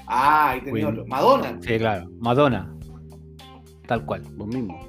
[0.08, 1.06] Ah, ahí tenía otro.
[1.08, 1.58] Madonna.
[1.62, 2.10] Sí, claro.
[2.20, 2.74] Madonna.
[3.88, 4.24] Tal cual.
[4.36, 4.80] Vos mismo.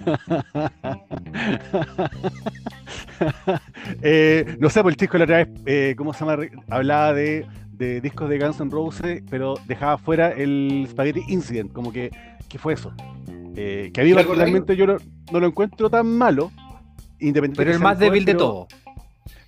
[4.03, 6.43] Eh, no sé, por el disco la otra vez, eh, ¿cómo se llama?
[6.69, 11.93] Hablaba de, de discos de Guns N' Roses, pero dejaba fuera el Spaghetti Incident, como
[11.93, 12.11] que,
[12.49, 12.93] ¿qué fue eso?
[13.57, 14.97] Eh, que a mí particularmente yo no,
[15.33, 16.51] no lo encuentro tan malo,
[17.19, 18.69] independientemente Pero el más débil de todo.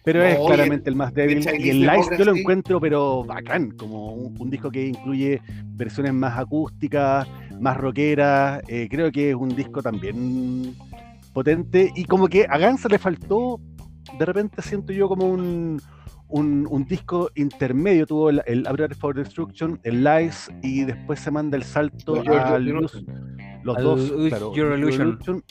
[0.05, 1.47] Pero No, es claramente el más débil.
[1.59, 6.13] Y el Live yo lo encuentro, pero bacán, como un, un disco que incluye versiones
[6.13, 7.29] más acústicas,
[7.61, 8.63] más rockeras.
[8.67, 10.75] eh, creo que es un disco también
[11.33, 11.92] potente.
[11.95, 13.61] Y como que a Guns le faltó,
[14.18, 15.81] de repente siento yo como un,
[16.29, 18.07] un, un disco intermedio.
[18.07, 22.64] Tuvo el, el Appetite for Destruction, el Lies, y después se manda el salto Illusion.
[22.83, 23.05] Lose-
[23.64, 25.09] los Al dos, Use claro, Your Illusion.
[25.09, 25.45] Illusion.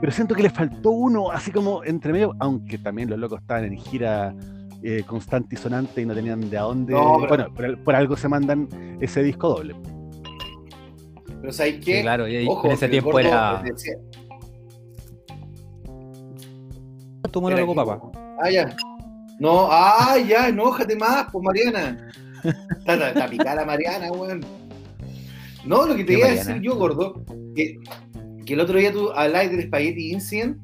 [0.00, 3.64] Pero siento que le faltó uno, así como entre medio, aunque también los locos estaban
[3.64, 4.34] en gira
[4.82, 6.92] eh, constante y sonante y no tenían de a dónde.
[6.92, 8.68] No, pero- Bueno, por, por algo se mandan
[9.00, 9.74] ese disco doble.
[11.40, 11.96] Pero ¿sabes qué?
[11.96, 12.28] Sí, claro.
[12.28, 13.62] Y Ojo, en ese tiempo gordo era.
[13.64, 13.94] decía-
[17.30, 18.00] Tu monólogo, papá.
[18.42, 18.74] Ah, ya.
[19.38, 22.10] No, ah, ya, enójate más, pues Mariana.
[22.78, 24.40] Está, está, está picada la Mariana, weón.
[25.64, 27.22] No, lo que te ¿Qué iba a decir yo, gordo,
[27.54, 27.76] que,
[28.46, 30.58] que el otro día tú habláis del Spaghetti Incident,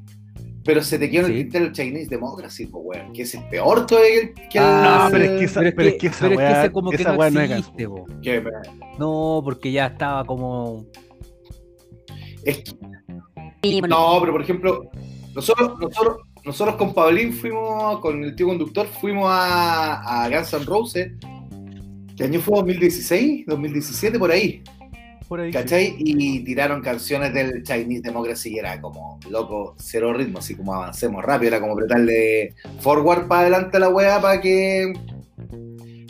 [0.63, 1.57] pero se te quedó el Sí.
[1.57, 4.33] el Chinese Democracy, pues, weón, que ese es peor todavía que el.
[4.49, 6.31] que Ah, el- pero es que esa- Pero es pero que, es que esa pero
[6.33, 7.87] es que ese como esa no no existe,
[8.21, 8.43] que-
[8.99, 10.85] No, porque ya estaba como.
[12.43, 14.81] es que- no, pero por ejemplo,
[15.35, 20.63] nosotros, nosotros, nosotros con Paulín fuimos, con el tío conductor, fuimos a, a Guns N'
[20.63, 21.11] Roses.
[22.15, 22.59] ¿Qué año fue?
[22.59, 23.45] ¿2016?
[23.47, 24.17] ¿2017?
[24.17, 24.63] Por ahí.
[25.27, 25.51] Por ahí.
[25.51, 25.57] sí.
[25.57, 25.95] ¿Cachai?
[25.99, 31.21] Y tiraron canciones del Chinese Democracy y era como, loco, cero ritmo, así como avancemos
[31.21, 34.93] rápido, era como apretarle forward para adelante a la wea para que.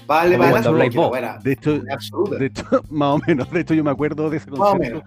[0.08, 3.50] Wea era De hecho, de hecho, más o menos.
[3.50, 5.04] De hecho, yo me acuerdo de ese Más o concierto.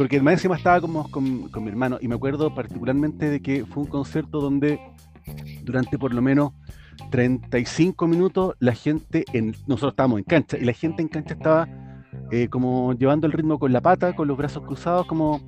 [0.00, 1.98] Porque más encima estaba como con, con mi hermano.
[2.00, 4.80] Y me acuerdo particularmente de que fue un concierto donde
[5.62, 6.52] durante por lo menos
[7.10, 11.68] 35 minutos la gente, en, nosotros estábamos en cancha, y la gente en cancha estaba
[12.30, 15.38] eh, como llevando el ritmo con la pata, con los brazos cruzados, como,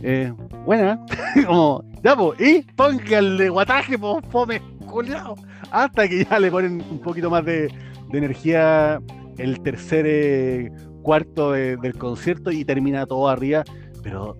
[0.00, 0.32] eh,
[0.64, 1.04] buena,
[1.44, 5.34] como, ya pues, y póngale guataje, po, fome, culiao.
[5.72, 7.66] hasta que ya le ponen un poquito más de,
[8.12, 9.00] de energía
[9.38, 10.70] el tercer eh,
[11.02, 13.64] cuarto de- del concierto y termina todo arriba,
[14.02, 14.36] pero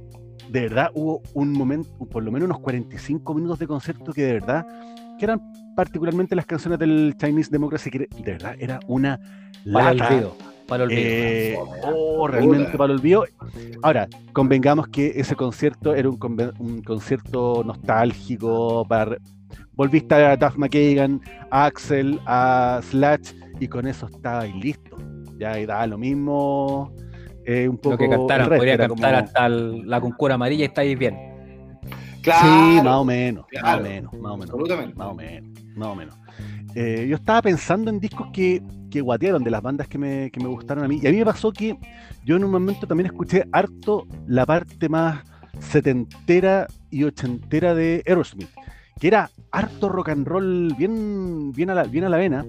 [0.51, 4.33] de verdad hubo un momento, por lo menos unos 45 minutos de concierto que de
[4.35, 4.67] verdad,
[5.19, 5.41] que eran
[5.77, 9.19] particularmente las canciones del Chinese Democracy, que de verdad era una
[9.73, 10.15] Para el lata.
[10.15, 10.37] olvido.
[10.69, 11.03] Para el olvido.
[11.09, 12.33] Eh, oh, puta.
[12.39, 13.25] realmente para el olvido.
[13.83, 18.85] Ahora, convengamos que ese concierto era un, conven- un concierto nostálgico.
[18.89, 19.17] Para,
[19.75, 21.21] volviste a Duff McKagan,
[21.51, 24.97] a Axel, a Slash, y con eso estaba y listo.
[25.39, 26.93] Ya y daba lo mismo.
[27.45, 30.35] eh, un poco Lo que cantaran, el resto, podría cantar como- hasta el- la concura
[30.37, 31.19] amarilla y estáis bien.
[32.23, 34.51] Claro, Sí, más o menos, más o menos, más o menos.
[34.55, 34.95] absolutamente.
[34.97, 36.15] Más o menos, más o menos.
[36.77, 40.39] Eh, yo estaba pensando en discos que, que guatearon de las bandas que me, que
[40.39, 41.01] me gustaron a mí.
[41.03, 41.77] Y a mí me pasó que
[42.25, 45.25] yo en un momento también escuché harto la parte más
[45.59, 48.51] setentera y ochentera de Aerosmith,
[49.01, 52.47] que era harto rock and roll bien, bien, a, la, bien a la vena.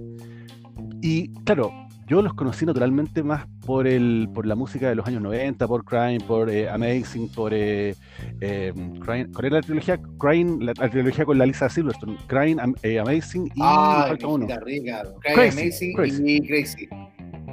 [1.01, 1.71] Y claro,
[2.07, 5.85] yo los conocí naturalmente más por el por la música de los años 90, por
[5.85, 7.95] Crying, por eh, Amazing, por eh,
[8.41, 9.99] eh, Crying, ¿cuál era la trilogía?
[10.19, 14.05] Crying, la, la trilogía con la Lisa Silverstone, Crying, Am- eh, Amazing y me Ah,
[14.09, 14.45] falta uno.
[14.45, 15.03] rica, rica.
[15.21, 16.23] Crazy, Crazy, Amazing Crazy.
[16.35, 16.87] y Crazy.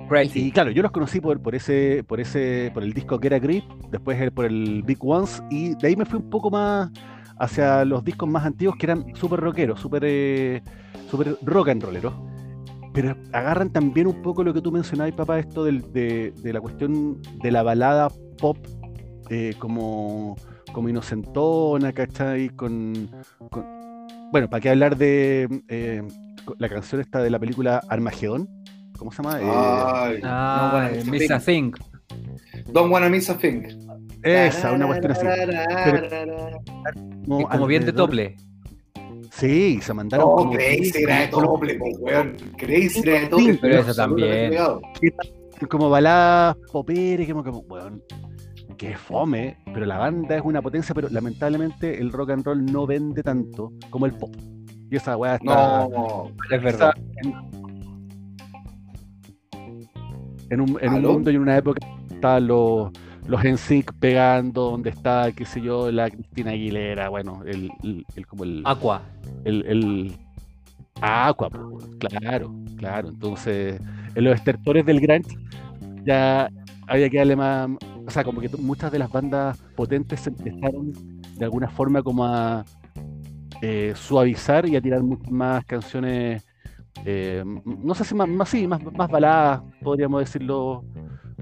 [0.08, 0.40] Crazy.
[0.48, 3.38] Y claro, yo los conocí por, por ese, por ese, por el disco que era
[3.38, 6.90] Grip, después el- por el Big Ones, y de ahí me fui un poco más
[7.38, 10.60] hacia los discos más antiguos que eran súper rockeros, súper eh,
[11.08, 12.12] súper rock and rolleros.
[12.92, 16.60] Pero agarran también un poco lo que tú mencionabas, papá, esto del- de, de la
[16.60, 18.56] cuestión de la balada pop
[19.28, 20.36] eh, como,
[20.72, 22.48] como inocentona, ¿cachai?
[22.50, 23.08] Con,
[23.50, 23.64] con-
[24.32, 26.02] bueno, ¿para qué hablar de eh,
[26.58, 28.48] la canción esta de la película Armagedón?
[28.98, 29.38] ¿Cómo se llama?
[29.40, 31.72] Eh, Ah, no, bueno, Miss a Thing.
[32.72, 33.62] Don't wanna miss a thing.
[34.22, 35.26] Esa, una cuestión así.
[37.48, 38.36] Como bien de tople.
[39.30, 42.36] Sí, se mandaron No, como Crazy era de doble, po, weón.
[42.56, 43.58] Crazy era de doble.
[43.60, 44.54] Pero eso también.
[45.68, 48.02] como baladas poperes, como, como, weón,
[48.76, 52.86] que fome, pero la banda es una potencia, pero lamentablemente el rock and roll no
[52.86, 54.34] vende tanto como el pop.
[54.90, 56.92] Y esa weá está No, Es verdad.
[60.50, 62.90] en un, en un mundo y en una época estaban los,
[63.26, 68.26] los NSYNC pegando, donde está, qué sé yo, la Cristina Aguilera, bueno, el, el, el-
[68.26, 69.02] como el, Aqua.
[69.44, 70.12] el, el
[71.00, 73.08] Aqua, po, claro, claro.
[73.10, 73.80] Entonces,
[74.14, 75.36] en los estertores del grunge
[76.04, 76.50] ya
[76.86, 77.68] había que darle más,
[78.06, 80.92] o sea, como que muchas de las bandas potentes se empezaron
[81.36, 82.64] de alguna forma como a
[83.62, 86.44] eh, suavizar y a tirar más canciones,
[87.04, 90.82] eh, no sé si más, más, sí, más, más baladas, podríamos decirlo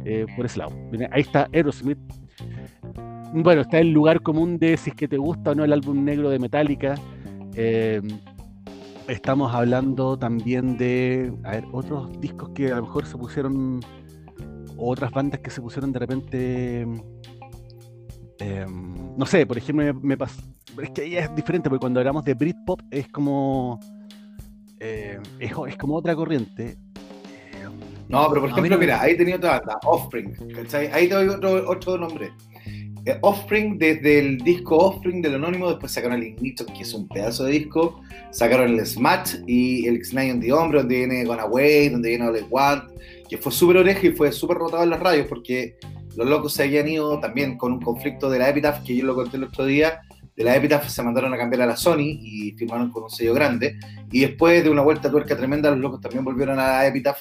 [0.04, 0.72] eh, por ese lado.
[1.10, 1.98] Ahí está Aerosmith.
[3.32, 6.04] Bueno, está el lugar común de si es que te gusta o no el álbum
[6.04, 6.94] negro de Metallica.
[7.54, 8.00] Eh,
[9.06, 11.32] estamos hablando también de
[11.72, 13.80] otros discos que a lo mejor se pusieron,
[14.76, 16.86] otras bandas que se pusieron de repente.
[18.40, 18.66] eh,
[19.16, 20.40] no sé, por ejemplo, me, pasó.
[20.82, 23.78] Es que ahí es diferente, porque cuando hablamos de Britpop es como.
[24.78, 26.78] es como otra corriente.
[28.08, 30.86] No, pero por ejemplo, no- mira, ahí tenía otra banda, Offspring, ¿cachai?
[30.92, 32.30] Ahí te doy otro, otro nombre.
[33.04, 37.06] Eh, Offspring, desde el disco Offspring del Anónimo, después sacaron el Ignition, que es un
[37.08, 41.42] pedazo de disco, sacaron el Smash y el X9 on the Hombre, donde viene Gonna
[41.44, 42.84] Away, donde viene All I Want,
[43.28, 45.76] que fue súper oreja y fue súper rotado en las radios, porque
[46.16, 49.14] los locos se habían ido también con un conflicto de la Epitaph, que yo lo
[49.14, 50.00] conté el otro día,
[50.36, 53.34] de la Epitaph se mandaron a cambiar a la Sony y firmaron con un sello
[53.34, 53.76] grande.
[54.12, 57.18] Y después de una vuelta a tuerca tremenda, los locos también volvieron a la Epitaph,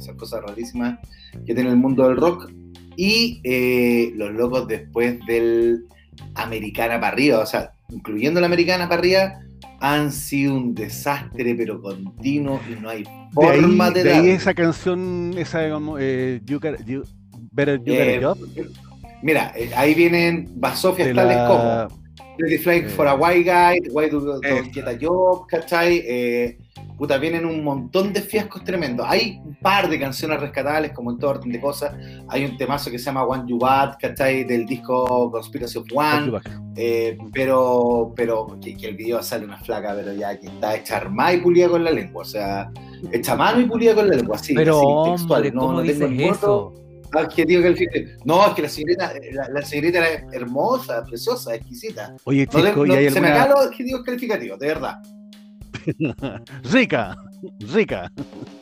[0.00, 0.98] esas cosas rarísimas
[1.46, 2.50] que tiene el mundo del rock.
[2.96, 5.84] Y eh, los locos después del
[6.34, 9.34] Americana para arriba, o sea, incluyendo la Americana para arriba,
[9.80, 14.28] han sido un desastre, pero continuo y no hay De ahí, forma de, de ahí
[14.30, 17.02] esa canción, esa digamos, eh, you got, you,
[17.52, 18.38] Better You Got Eh, a Job.
[19.22, 22.06] Mira, eh, ahí vienen basofias de tales la- como
[22.38, 24.70] Pretty eh, for a White Guy, Why Do You esa.
[24.72, 26.02] Get a Job, ¿cachai?
[26.96, 29.06] Puta, vienen un montón de fiascos tremendos.
[29.08, 31.94] Hay un par de canciones rescatables, como en todo orden de cosas.
[32.28, 34.44] Hay un temazo que se llama One You Bad, ¿cachai?
[34.44, 36.32] Del disco Conspiracy of One.
[36.74, 40.96] Eh, pero pero que, que el video sale una flaca, pero ya que está hecha
[40.96, 42.22] armada y pulida con la lengua.
[42.22, 42.70] O sea,
[43.12, 44.36] hecha mano y pulida con la lengua.
[44.36, 45.38] Así, Pero así, textual.
[45.42, 47.18] hombre, No- ¿cómo no tengo dices ningún otro eso?
[47.18, 48.10] adjetivo calificativo.
[48.24, 52.14] No, es que la señorita, la, la señorita era hermosa, preciosa, exquisita.
[52.24, 54.94] Oye, No chico, tengo- ¿y hay no- se me acaban los adjetivos calificativos, de verdad.
[56.72, 57.16] Rica?
[57.72, 58.10] Rica.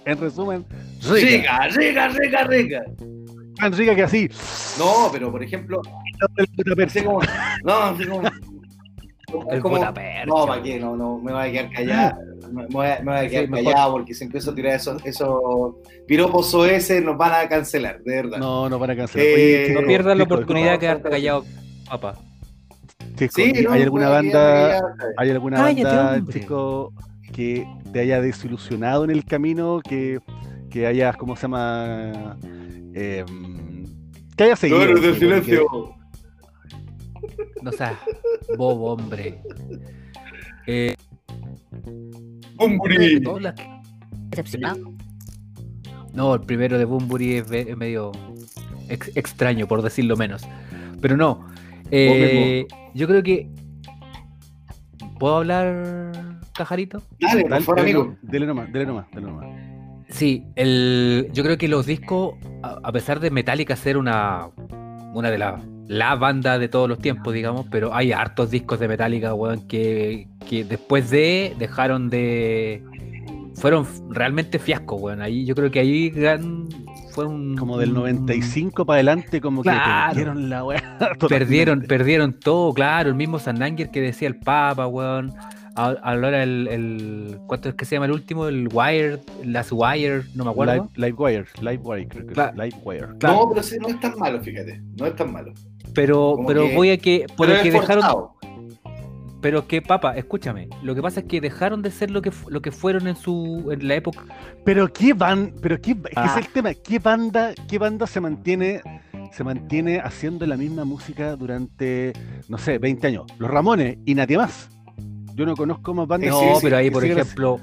[0.05, 0.65] En resumen,
[1.09, 1.69] rica.
[1.69, 2.85] Rica, rica, rica, rica.
[3.59, 4.29] Tan rica que así.
[4.79, 5.81] No, pero por ejemplo,
[6.39, 7.21] El como.
[7.65, 9.51] No, como.
[9.51, 9.79] El como-
[10.27, 10.79] no, ¿para qué?
[10.79, 12.17] No, no, me voy a quedar callado.
[12.53, 13.73] Me voy a, me voy a quedar Sí, mejor.
[13.73, 15.41] callado porque si empiezo a tirar esos, esos
[16.07, 18.39] piropos ese nos van a cancelar, de verdad.
[18.39, 19.27] No, no para cancelar.
[19.27, 21.45] Eh, Oye, No pierdas la chico, oportunidad de no, quedarte no, callado,
[21.89, 22.15] papá.
[23.17, 26.93] chico, Sí, no, ¿Hay alguna voy a quedar banda, hay alguna banda, chico,
[27.35, 30.21] que te haya desilusionado en el camino, que,
[30.71, 32.37] que hayas, ¿cómo se llama?
[32.95, 33.25] Eh,
[34.37, 34.81] que hayas seguido.
[34.81, 35.67] Cabros de chico, silencio.
[37.63, 37.95] No seas
[38.57, 39.41] bobo, hombre.
[40.67, 40.95] Eh,
[42.57, 43.21] Bumburi.
[46.13, 48.13] No, el primero de Bumburi es, medio
[48.89, 50.43] ex- extraño, por decirlo menos.
[51.01, 51.47] Pero no.
[51.91, 53.49] eh, yo creo que.
[55.19, 57.03] ¿Puedo hablar, Cajarito?
[57.21, 58.17] Dale, por Dale, favor, dele, amigo.
[58.23, 59.47] dele nomás, dele nomás, dele nomás.
[60.09, 64.49] Sí, el, yo creo que los discos, a, a pesar de Metallica ser una,
[65.13, 68.89] una de las la banda de todos los tiempos, digamos, pero hay hartos discos de
[68.89, 72.83] Metallica, weón, que, que después de dejaron de.
[73.55, 75.21] fueron realmente fiascos, weón.
[75.21, 76.69] Ahí, yo creo que ahí gran,
[77.13, 77.55] fue un.
[77.57, 79.71] Como del un- 95 para adelante, como que
[80.09, 80.99] perdieron la weá.
[81.29, 83.11] Perdieron todo, claro.
[83.11, 85.35] El mismo Sandanger que decía el Papa, weón.
[85.77, 87.39] Ahora el, el.
[87.47, 88.47] ¿Cuánto es que se llama el último?
[88.47, 90.89] El Wire, Last Wire, no me acuerdo.
[90.97, 91.27] Live, creo
[92.09, 92.57] que es, Claro.
[92.63, 93.09] Livewire.
[93.19, 93.35] Claro.
[93.41, 94.81] No, pero sí, no es tan malo, fíjate.
[94.99, 95.53] No es tan malo.
[95.95, 97.27] Pero, Como pero que- voy a que.
[97.37, 98.29] Por Pero el que es dejaron.
[99.41, 100.69] Pero que, papa, escúchame.
[100.83, 103.69] Lo que pasa es que dejaron de ser lo que, lo que fueron en su.
[103.71, 104.25] en la época.
[104.65, 106.27] Pero qué van, pero qué, es que Ah.
[106.39, 108.81] es el tema, qué banda, qué banda se mantiene,
[109.33, 112.13] se mantiene haciendo la misma música durante,
[112.49, 113.25] no sé, 20 años.
[113.39, 114.71] Los Ramones y nadie más.
[115.35, 116.31] Yo no conozco más bandas.
[116.31, 117.61] No, sí, pero ahí, por ejemplo.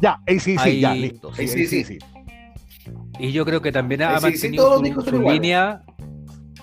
[0.00, 1.34] Ya, ahí sí, sí, ya, ahí- listo.
[1.34, 1.98] Sí, sí, sí.
[3.18, 5.82] Y yo creo que también ha Sí, sí, sí, mantenido su, línea.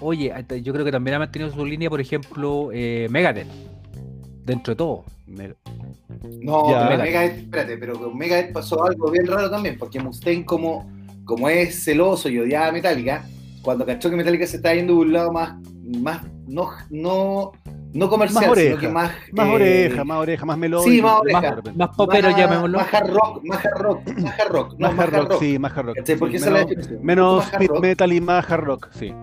[0.01, 3.47] Oye, yo creo que también ha mantenido su línea, por ejemplo, eh, Megadeth.
[4.43, 5.05] Dentro de todo.
[5.27, 5.53] Me-
[6.41, 6.87] No, Ya.
[6.87, 10.89] pero Megadeth, espérate, pero con Megadeth pasó algo bien raro también, porque Mustaine, como,
[11.25, 13.25] como es celoso y odiaba a Metallica,
[13.61, 15.55] cuando cachó que Metallica se estaba yendo de un lado más,
[16.01, 17.51] más no, no,
[17.93, 19.12] no comercial, Más sino oreja, que más.
[19.32, 20.89] Más eh, oreja, más oreja, más melódico.
[20.91, 21.56] sí, más oreja.
[21.56, 21.78] repente.
[21.80, 22.78] Más popero, más- llamémoslo.
[22.78, 24.76] Más hard rock, más hard rock, más hard rock.
[24.78, 25.95] No, Más hard rock, sí, más hard rock.
[25.97, 26.15] ¿Cachai?
[26.17, 27.82] Porque Sí, esa es la menos Más speed rock.
[27.82, 29.13] metal y más hard rock, sí.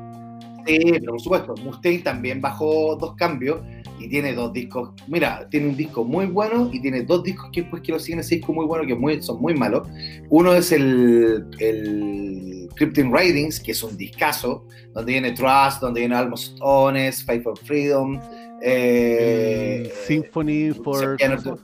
[0.67, 3.61] Sí, pero por supuesto, Mustaine también bajó dos cambios
[3.99, 4.91] y tiene dos discos.
[5.09, 8.21] Mira, tiene un disco muy bueno y tiene dos discos que después que lo siguen
[8.21, 9.87] ese disco muy bueno, que muy- son muy malos.
[10.31, 16.17] Uno es el, el Cryptin Writings, que es un discazo, donde viene Trust, donde viene
[16.17, 18.19] Almost Honest, Fight for Freedom.
[18.65, 21.17] Eh, El Symphony for.
[21.19, 21.59] ya no-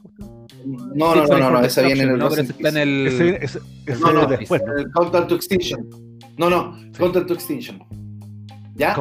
[0.94, 3.06] no, no, no, no, no, esa viene en el No, pero está en el.
[3.40, 3.60] Ese,
[4.00, 4.60] No, no, después,
[4.94, 5.88] Countdown to Extinction.
[6.36, 7.82] No, no, Countdown to Extinction.
[8.74, 8.96] ¿Ya?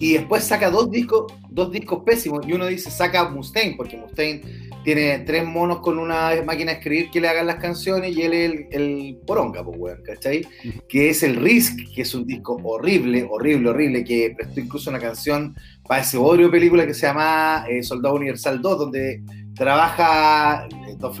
[0.00, 2.40] Y después saca dos discos, dos discos pésimos.
[2.48, 4.40] Y uno dice, saca Mustaine, porque Mustaine
[4.82, 8.32] tiene tres monos con una máquina de escribir que le hagan las canciones y él
[8.32, 10.44] es el, el poronga, pues, weón, ¿cachai?
[10.88, 14.98] Que es el Risk, que es un disco horrible, horrible, horrible, que prestó incluso una
[14.98, 15.54] canción
[15.90, 19.24] para ese odio película que se llama eh, Soldado Universal 2, donde
[19.56, 21.18] trabaja eh, Dolph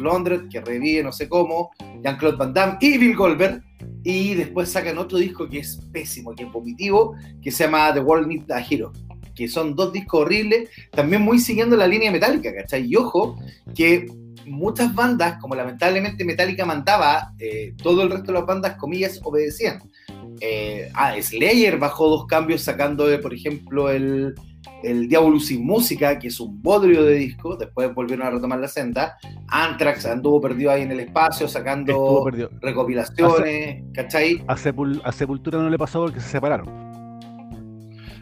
[0.48, 1.72] que revive no sé cómo,
[2.04, 3.64] Jean-Claude Van Damme y Bill Goldberg.
[4.04, 7.98] Y después sacan otro disco que es pésimo, que es vomitivo, que se llama The
[7.98, 8.92] World Needs a Hero
[9.34, 12.84] que son dos discos horribles, también muy siguiendo la línea metálica, ¿cachai?
[12.84, 13.38] Y ojo,
[13.74, 14.06] que
[14.44, 19.80] muchas bandas, como lamentablemente Metallica mandaba, eh, todo el resto de las bandas, comillas, obedecían.
[20.40, 24.34] Eh, ah, Slayer bajó dos cambios sacando, de, por ejemplo, el,
[24.82, 28.68] el Diablo Sin Música, que es un bodrio de disco, después volvieron a retomar la
[28.68, 29.16] senda.
[29.48, 32.24] Anthrax anduvo perdido ahí en el espacio, sacando
[32.60, 34.42] recopilaciones, ¿cachai?
[34.46, 36.90] A, Sepul- a Sepultura no le pasó porque se separaron.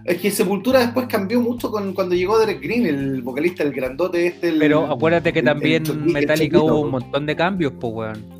[0.04, 4.26] Es que Sepultura después cambió mucho con, cuando llegó Derek Green, el vocalista, el grandote
[4.26, 4.48] este.
[4.48, 7.92] el- Pero acuérdate que el- el también el Metallica hubo un montón de cambios, pues,
[7.92, 8.38] weón.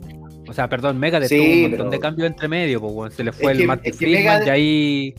[0.49, 3.11] O sea, perdón, Megadeth Sí, tuvo un montón pero- de cambios entre medio, pues, weón.
[3.11, 5.15] Se le fue Es el que- que Friedman Megadeth- y ahí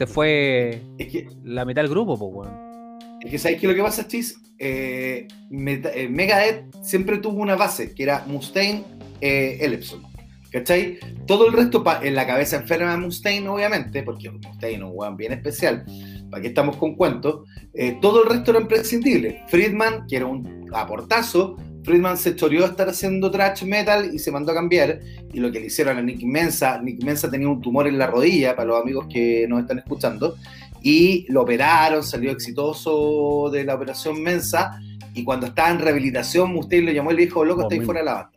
[0.00, 2.98] se fue Es que, la mitad del grupo, pues, weón.
[3.20, 3.66] es que ¿sabes qué?
[3.66, 8.82] Lo que pasa, Chis, eh, eh, Megadeth siempre tuvo una base, que era Mustaine,
[9.20, 10.02] eh, Ellefson.
[10.50, 10.98] ¿Cachai?
[11.26, 15.18] Todo el resto, en la cabeza enferma de Mustaine, obviamente, porque Mustaine es un weón
[15.18, 15.84] bien especial,
[16.30, 19.42] para que estamos con cuentos, eh, todo el resto era imprescindible.
[19.48, 24.30] Friedman, que era un aportazo, Friedman se choreó a estar haciendo thrash metal y se
[24.30, 25.00] mandó a cambiar.
[25.32, 28.06] Y lo que le hicieron a Nick Mensa, Nick Mensa tenía un tumor en la
[28.06, 30.36] rodilla, para los amigos que nos están escuchando,
[30.82, 34.80] y lo operaron, salió exitoso de la operación Mensa.
[35.14, 38.00] Y cuando estaba en rehabilitación, Mustaine lo llamó y le dijo: Loco, Oh, estáis fuera
[38.00, 38.30] de la banda.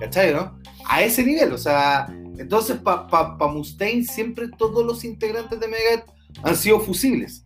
[0.00, 0.58] ¿Cachai, no?
[0.88, 2.06] A ese nivel, o sea,
[2.38, 6.04] entonces para pa, pa Mustaine siempre todos los integrantes de Megadeth
[6.42, 7.44] han sido fusibles,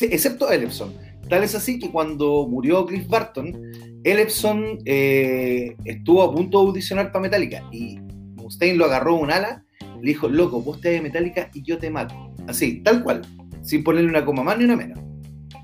[0.00, 0.94] excepto Ellefson.
[1.28, 3.60] Tal es así que cuando murió Cliff Barton,
[4.04, 7.98] Ellefson eh, estuvo a punto de audicionar para Metallica y
[8.36, 9.64] Mustaine lo agarró un ala,
[10.00, 12.14] le dijo, loco, vos te de Metallica y yo te mato.
[12.46, 13.22] Así, tal cual,
[13.62, 14.98] sin ponerle una coma más ni una menos.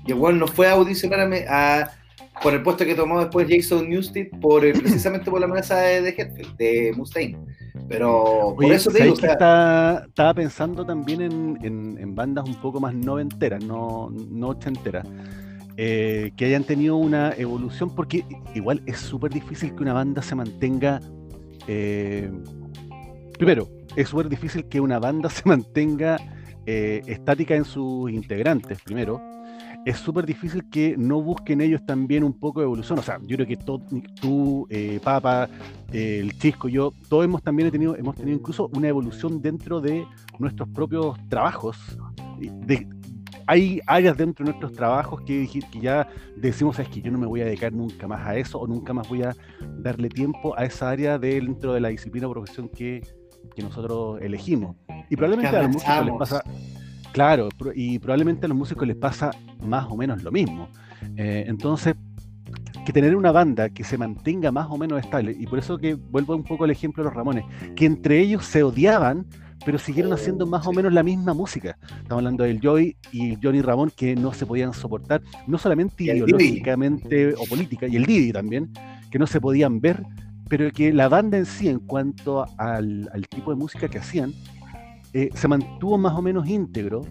[0.05, 1.91] Y el weón no fue a audicionar a, a-
[2.43, 6.09] por el puesto que tomó después Jason Newsted por, precisamente por la amenaza de, de
[6.09, 7.39] Hetfield, de Mustaine.
[7.87, 11.57] Pero por Oye, eso te ¿sabes digo, o que sea, está- estaba pensando también en,
[11.63, 15.07] en- en bandas un poco más noventeras, no, no ochenteras,
[15.77, 18.23] eh, que hayan tenido una evolución, porque
[18.53, 21.01] igual es súper difícil que una banda se mantenga.
[21.67, 22.31] eh,
[23.37, 26.17] primero, es súper difícil que una banda se mantenga
[26.65, 29.21] eh, estática en sus integrantes, primero.
[29.85, 32.97] Es súper difícil que no busquen ellos también un poco de evolución.
[32.97, 33.57] O sea, yo creo que
[34.19, 34.67] tú,
[35.03, 35.47] Papa,
[35.91, 40.07] el Chisco, yo, todos hemos también tenido, hemos tenido incluso una evolución dentro de
[40.39, 41.77] nuestros propios trabajos.
[43.47, 47.27] Hay áreas dentro de nuestros trabajos que, que ya decimos, es que yo no me
[47.27, 49.35] voy a dedicar nunca más a eso o nunca más voy a
[49.77, 53.01] darle tiempo a esa área dentro de la disciplina o profesión que,
[53.55, 54.75] que nosotros elegimos.
[55.09, 56.43] Y probablemente a los músicos les pasa,
[57.11, 59.31] claro, y probablemente a los músicos les pasa
[59.61, 60.69] más o menos lo mismo.
[61.17, 61.95] Eh, entonces,
[62.85, 65.95] que tener una banda que se mantenga más o menos estable, y por eso que
[65.95, 69.25] vuelvo un poco al ejemplo de los Ramones, que entre ellos se odiaban,
[69.65, 71.77] pero siguieron haciendo más o menos la misma música.
[71.97, 76.17] Estamos hablando del Joy y Johnny Ramón que no se podían soportar, no solamente Didi.
[76.17, 78.71] ideológicamente o política, y el Didi también,
[79.09, 80.03] que no se podían ver,
[80.47, 84.31] pero que la banda en sí, en cuanto al, al tipo de música que hacían,
[85.13, 87.01] eh, se mantuvo más o menos íntegro,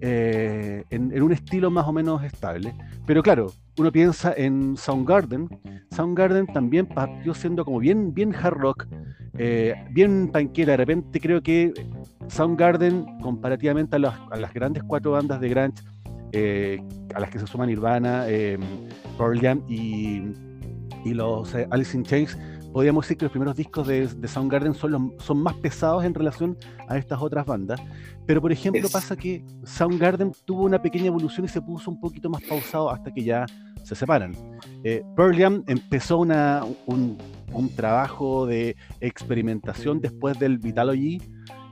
[0.00, 2.74] eh, en, en un estilo más o menos estable.
[3.06, 5.48] Pero claro, uno piensa en Soundgarden.
[5.90, 8.86] Soundgarden también partió siendo como bien, bien hard rock,
[9.38, 10.72] eh, bien panquera.
[10.72, 11.72] De repente creo que
[12.28, 15.82] Soundgarden, comparativamente a las, a las grandes cuatro bandas de grunge,
[16.32, 16.82] eh,
[17.14, 18.58] a las que se suman Nirvana, eh,
[19.16, 20.22] Pearl Jam y,
[21.04, 22.38] y los Alice in Chains,
[22.72, 26.14] podríamos decir que los primeros discos de, de Soundgarden son, los, son más pesados en
[26.14, 26.56] relación
[26.88, 27.80] a estas otras bandas.
[28.26, 32.00] Pero, por ejemplo, Es- pasa que Soundgarden tuvo una pequeña evolución y se puso un
[32.00, 33.46] poquito más pausado hasta que ya
[33.82, 34.34] se separan.
[34.84, 37.16] Eh, Pearl Jam empezó una, un,
[37.52, 41.20] un trabajo de experimentación después del Vitalogy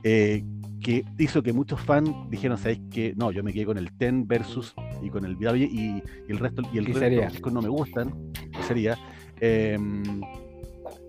[0.03, 0.43] eh,
[0.81, 4.25] que hizo que muchos fans dijeron, ¿sabéis que No, yo me quedé con el Ten
[4.27, 4.73] versus
[5.03, 7.23] y con el Vitalogy y, y el resto, y el ¿Qué resto de sería?
[7.25, 8.13] los discos no me gustan.
[8.33, 8.97] ¿Qué sería?
[9.41, 10.21] Em,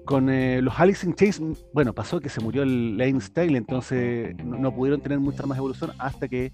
[0.04, 3.56] con eh, los Alice in Chains, mm, bueno, pasó que se murió el Lane Staley,
[3.56, 6.52] entonces no, no pudieron tener mucha más evolución hasta que...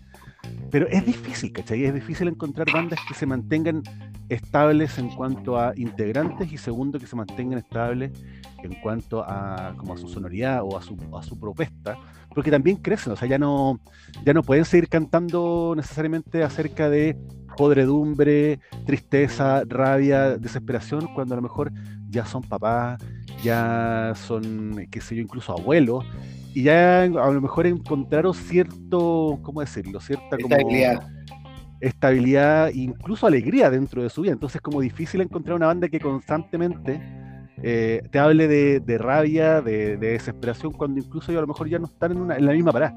[0.71, 1.85] Pero es difícil, ¿cachai?
[1.85, 3.83] Es difícil encontrar bandas que se mantengan
[4.29, 8.13] estables en cuanto a integrantes y segundo, que se mantengan estables
[8.63, 11.99] en cuanto a, como a su sonoridad o a su, a su propuesta,
[12.35, 13.81] porque también crecen, o sea, ya no,
[14.25, 17.17] ya no pueden seguir cantando necesariamente acerca de
[17.57, 21.73] podredumbre, tristeza, rabia, desesperación, cuando a lo mejor
[22.09, 23.03] ya son papás,
[23.47, 26.05] ya son, qué sé yo, incluso abuelos,
[26.55, 30.01] y ya a lo mejor encontraron cierto, ¿cómo decirlo?
[30.01, 31.09] Cierta como Estabilidad.
[31.81, 34.33] estabilidad, incluso alegría dentro de su vida.
[34.33, 37.01] Entonces es como difícil encontrar una banda que constantemente
[37.63, 41.69] eh, te hable de, de rabia, de, de desesperación, cuando incluso ellos a lo mejor
[41.69, 42.97] ya no están en, una, en la misma parada.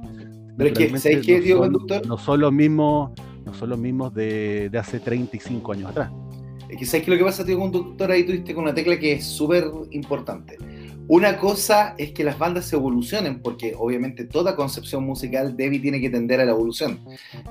[0.58, 2.08] Pero es que, ¿sabes qué, no son- conductor?
[2.08, 3.12] No son los mismos,
[3.45, 6.12] no son los mismos de, de hace 35 años atrás.
[6.78, 9.26] Que sabes que lo que pasa, tío conductor, ahí tuviste con una tecla que es
[9.26, 10.57] súper importante.
[11.09, 15.99] Una cosa es que las bandas evolucionen, porque obviamente toda concepción musical debe y tiene
[15.99, 16.99] que tender a la evolución.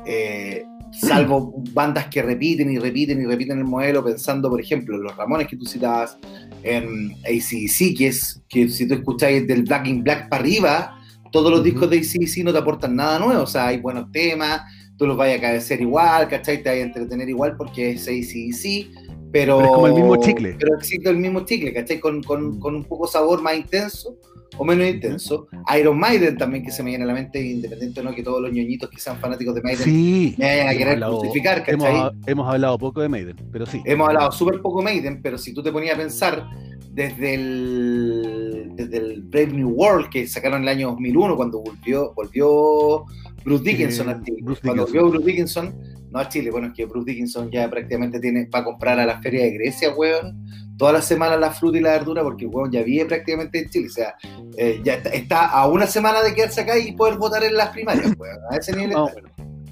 [0.06, 5.02] Eh, salvo bandas que repiten y repiten y repiten el modelo, pensando, por ejemplo, en
[5.02, 6.16] los Ramones que tú citabas,
[6.62, 11.00] en ACDC, que es que si tú escucháis del Black in Black para arriba,
[11.32, 14.62] todos los discos de ACDC no te aportan nada nuevo, o sea, hay buenos temas,
[14.96, 16.62] tú los vayas a cabecer igual, ¿cachai?
[16.62, 19.58] Te vayas a entretener igual porque es ACDC, pero...
[19.58, 20.56] Pero es como el mismo chicle.
[20.58, 22.00] Pero existe el mismo chicle, ¿cachai?
[22.00, 22.60] Con, con, Mm.
[22.60, 24.16] con un poco sabor más intenso
[24.56, 25.46] o menos intenso.
[25.78, 28.50] Iron Maiden también, que se me viene a la mente, independiente no que todos los
[28.50, 30.34] ñoñitos que sean fanáticos de Maiden Sí.
[30.38, 31.74] me vayan a querer hablado- ¿cachai?
[31.74, 33.80] Hemos, hemos hablado poco de Maiden, pero sí.
[33.84, 36.48] Hemos hablado súper poco Maiden, pero si tú te ponías a pensar
[36.92, 42.12] desde el, desde el Brave New World que sacaron en el año 2001 cuando volvió,
[42.14, 43.04] volvió
[43.44, 44.16] Bruce Dickinson Eh.
[44.42, 44.84] Bruce cuando Dickinson.
[44.86, 45.74] volvió Bruce Dickinson,
[46.10, 49.06] no a Chile, bueno, es que Bruce Dickinson ya prácticamente tiene va a comprar a
[49.06, 50.44] la feria de Grecia, weón,
[50.76, 53.86] todas las semanas la fruta y la verdura porque weón ya vive prácticamente en Chile,
[53.88, 54.14] o sea,
[54.56, 57.70] eh, ya está, está a una semana de quedarse acá y poder votar en las
[57.70, 59.20] primarias, weón, a ese nivel No, está.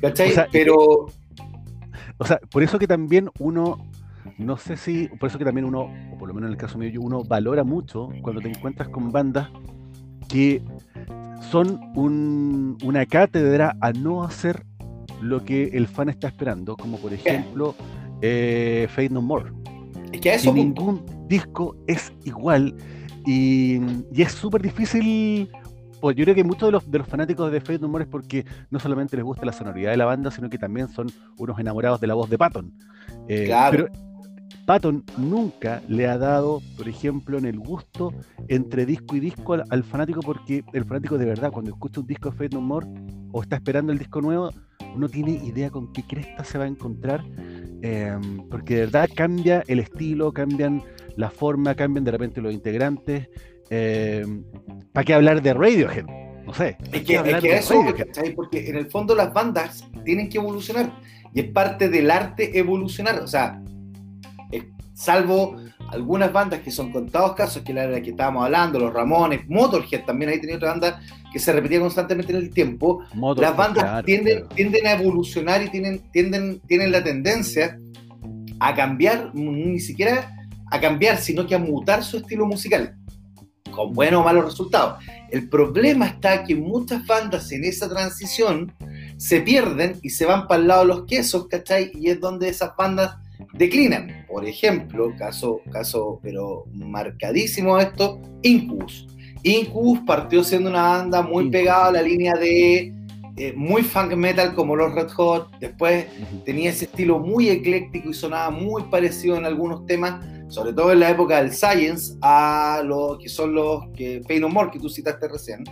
[0.00, 0.30] ¿cachai?
[0.30, 1.06] O sea, pero...
[2.18, 3.78] O sea, por eso que también uno,
[4.38, 6.78] no sé si, por eso que también uno, o por lo menos en el caso
[6.78, 9.48] mío, yo, uno valora mucho cuando te encuentras con bandas
[10.28, 10.62] que
[11.50, 14.64] son un- una cátedra a no hacer
[15.20, 17.74] lo que el fan está esperando, como por ejemplo
[18.22, 19.52] eh, Fate No More.
[20.12, 22.74] Es que a eso ningún disco es igual
[23.24, 23.78] y,
[24.12, 25.50] y es súper difícil.
[26.00, 28.10] Pues yo creo que muchos de los, de los fanáticos de Fate No More es
[28.10, 31.08] porque no solamente les gusta la sonoridad de la banda, sino que también son
[31.38, 32.72] unos enamorados de la voz de Patton.
[33.28, 33.86] Eh, Claro.
[33.90, 34.06] Pero
[34.66, 38.12] Patton nunca le ha dado, por ejemplo, en el gusto
[38.48, 42.06] entre disco y disco al, al fanático, porque el fanático de verdad, cuando escucha un
[42.06, 42.86] disco de Fate No More
[43.32, 44.50] o está esperando el disco nuevo,
[44.96, 47.24] no tiene idea con qué cresta se va a encontrar,
[47.82, 48.16] eh,
[48.50, 50.82] porque de verdad cambia el estilo, cambian
[51.16, 53.28] la forma, cambian de repente los integrantes.
[54.92, 56.04] ¿Para qué hablar de Radiohead?
[56.46, 56.76] No sé.
[56.78, 57.84] ¿para Es que, es que eso?
[57.96, 58.34] ¿cachai?
[58.34, 60.92] Porque en el fondo las bandas tienen que evolucionar
[61.34, 63.20] y es parte del arte evolucionar.
[63.20, 63.60] O sea,
[64.52, 65.56] eh, salvo
[65.96, 70.04] algunas bandas que son contados casos, que era la que estábamos hablando, los Ramones, Motorhead
[70.04, 71.00] también ahí tenía otra banda
[71.32, 73.02] que se repetía constantemente en el tiempo.
[73.14, 74.54] Motorhead, las bandas claro, tienden, claro.
[74.54, 77.78] tienden a evolucionar y tienen, tienden, tienen la tendencia
[78.60, 80.32] a cambiar, ni siquiera
[80.70, 82.96] a cambiar, sino que a mutar su estilo musical,
[83.70, 85.02] con buenos o malos resultados.
[85.30, 88.72] El problema está que muchas bandas en esa transición
[89.16, 91.90] se pierden y se van para el lado de los quesos, ¿cachai?
[91.94, 93.16] Y es donde esas bandas
[93.54, 94.24] declinan.
[94.28, 99.06] Por ejemplo, caso, caso pero marcadísimo esto, Incubus.
[99.42, 102.92] Incubus partió siendo una banda muy pegada a la línea de
[103.38, 106.06] eh, muy funk metal como los Red Hot, después
[106.46, 111.00] tenía ese estilo muy ecléctico y sonaba muy parecido en algunos temas, sobre todo en
[111.00, 114.88] la época del Science, a lo que son los que Pain No More que tú
[114.88, 115.64] citaste recién.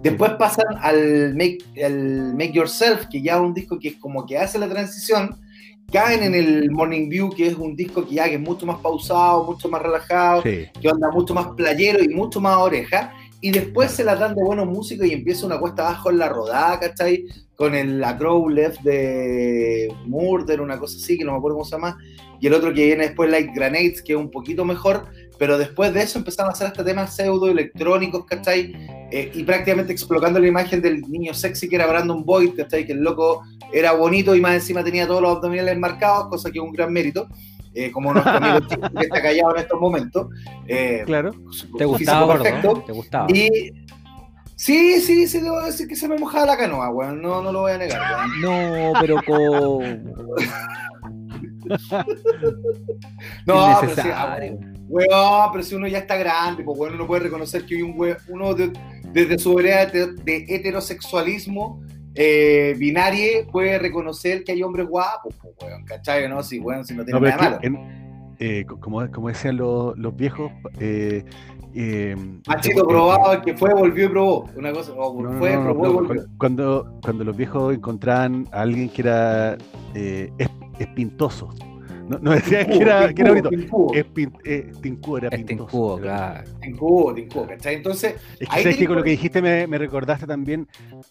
[0.00, 4.24] Después pasan al Make, al Make Yourself, que ya es un disco que es como
[4.24, 5.40] que hace la transición.
[5.92, 8.78] Caen en el Morning View, que es un disco que ya que es mucho más
[8.78, 10.66] pausado, mucho más relajado, Sí.
[10.80, 13.12] que onda mucho más playero y mucho más oreja.
[13.40, 16.28] Y después se las dan de buenos músicos y empieza una cuesta abajo en la
[16.28, 17.24] rodada, ¿cachai?
[17.56, 21.64] Con el La Crow Left de Murder, una cosa así, que no me acuerdo cómo
[21.64, 21.98] se llama.
[22.40, 25.06] Y el otro que viene después, Like Grenades, que es un poquito mejor.
[25.42, 28.76] Pero después de eso empezaron a hacer este temas pseudo electrónicos, ¿cachai?
[29.10, 32.86] Eh, y prácticamente explotando la imagen del niño sexy que era Brandon Boyd, ¿cachai?
[32.86, 36.60] Que el loco era bonito y más encima tenía todos los abdominales marcados, cosa que
[36.60, 37.26] es un gran mérito.
[37.74, 40.28] eh, como nuestro amigo Chico, que está callado en estos momentos.
[40.68, 41.32] Eh, Claro.
[41.76, 42.84] ¿Te gustaba, gordo?
[42.86, 43.26] ¿Te gustaba?
[43.28, 43.72] Y
[44.54, 47.20] sí, sí, sí, debo decir que se me mojaba la canoa, weón.
[47.20, 48.40] No, no lo voy a negar, weón.
[48.42, 50.12] No, pero con...
[53.46, 54.38] No, pero sí, ah.
[54.92, 57.94] Weón, pero si uno ya está grande, pues weón, uno puede reconocer que hay un
[57.98, 58.72] weón, uno de-
[59.12, 61.80] desde su vereda de, de heterosexualismo
[62.14, 66.28] eh, binario puede reconocer que hay hombres guapos, pues weón, ¿cachai?
[66.28, 67.58] No, si weón, si no tiene No, nada malo.
[67.62, 68.02] en-
[68.38, 71.24] eh, co- como, como decían los, los viejos, eh,
[71.74, 72.16] eh,
[72.46, 74.46] Machito eh, probado, el que fue, volvió y probó.
[74.56, 76.22] Una cosa, o No, fue, no, probó no, volvió.
[76.24, 79.56] cu- Cuando, cuando los viejos encontraban a alguien que era
[79.94, 81.48] eh, es- espintoso,
[82.12, 85.68] no, no decían que era, que era bonito, Tincudo, Espin, eh, tincudo, era Este pintoso.
[85.68, 86.04] incubo, Era-
[86.42, 86.50] claro.
[86.60, 87.74] tincudo, tincudo, ¿cachai?
[87.76, 90.66] Entonces, Es que sabes que con lo que dijiste me, me recordaste también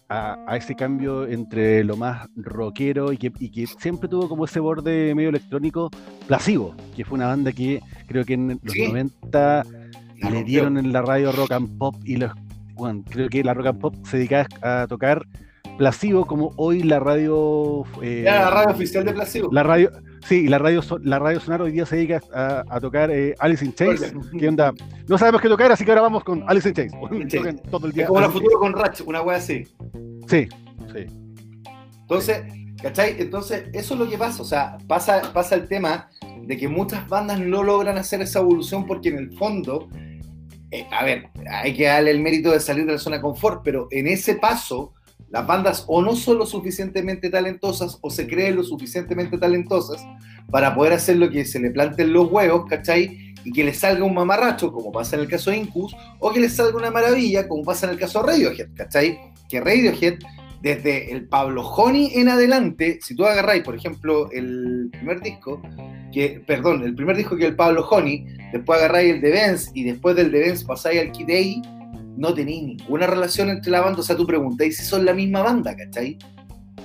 [0.08, 4.44] a, a ese cambio entre lo más rockero y que, y que siempre tuvo como
[4.44, 5.90] ese borde medio electrónico,
[6.26, 8.86] Placebo, que fue una banda que creo que en los Sí.
[8.88, 10.44] 90 la le rompió.
[10.44, 12.30] dieron en la radio rock and pop y los,
[12.74, 15.26] bueno, creo que la rock and pop se dedicaba a tocar
[15.78, 19.48] Placebo como hoy la radio eh, Era la radio oficial de Placebo.
[19.52, 19.90] la radio
[20.28, 23.34] Sí, y la radio, la radio Sonar hoy día se dedica a, a tocar eh,
[23.40, 24.14] Alice in Chains.
[24.38, 24.72] ¿Qué onda?
[25.08, 26.92] No sabemos qué tocar, así que ahora vamos con Alice in Chains.
[27.70, 28.04] Todo el día.
[28.04, 29.64] Es como la futuro con Ratch, una wea así.
[30.28, 30.46] Sí,
[30.92, 31.06] sí.
[32.02, 32.42] Entonces,
[32.80, 33.16] ¿cachai?
[33.18, 34.42] Entonces, eso es lo que pasa.
[34.42, 36.08] O sea, pasa, pasa el tema
[36.46, 39.88] de que muchas bandas no logran hacer esa evolución porque en el fondo,
[40.70, 43.62] eh, a ver, hay que darle el mérito de salir de la zona de confort,
[43.64, 44.94] pero en ese paso,
[45.32, 50.04] las bandas o no son lo suficientemente talentosas o se creen lo suficientemente talentosas
[50.50, 53.34] para poder hacer lo que se le planten los huevos, ¿cachai?
[53.42, 56.38] Y que les salga un mamarracho, como pasa en el caso de Incus, o que
[56.38, 59.18] les salga una maravilla, como pasa en el caso de Radiohead, ¿cachai?
[59.48, 60.18] Que Radiohead
[60.60, 65.62] desde el Pablo Honey en adelante, si tú agarráis, por ejemplo, el primer disco,
[66.12, 69.84] que, perdón, el primer disco que el Pablo Honey, después agarráis el de Benz y
[69.84, 71.26] después del de Benz pasáis al Kid
[72.16, 75.42] no tenéis ninguna relación entre la banda, o sea, tú preguntáis si son la misma
[75.42, 76.18] banda, ¿cachai?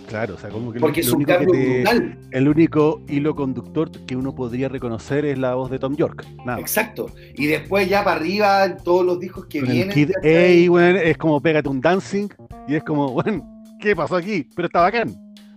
[0.08, 2.18] Claro, o sea, como que lo- Porque lo es un cambio te- brutal.
[2.32, 6.26] el único hilo conductor que uno podría reconocer es la voz de Tom York.
[6.46, 6.60] Nada.
[6.62, 7.08] Exacto.
[7.36, 9.90] Y después ya para arriba, en todos los discos que vienen.
[9.90, 10.12] Kid.
[10.16, 12.30] A, weón, es como pégate un dancing
[12.70, 14.48] y es como, bueno, ¿qué pasó aquí?
[14.56, 15.10] Pero está bacán.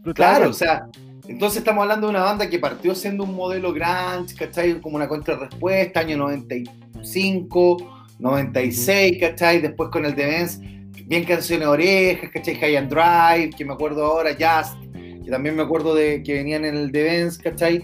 [0.02, 0.50] Pero está Claro, bacán.
[0.50, 0.86] o sea,
[1.28, 4.80] entonces estamos hablando de una banda que partió siendo un modelo grunge, ¿cachai?
[4.80, 7.76] Como una contrarrespuesta, año 95,
[8.20, 9.60] 96, ¿cachai?
[9.60, 10.60] Después con el The Benz,
[11.06, 12.54] bien canciones de orejas, ¿cachai?
[12.56, 14.76] High and Drive, que me acuerdo ahora, Just,
[15.24, 17.82] que también me acuerdo de que venían en el The Benz, ¿cachai?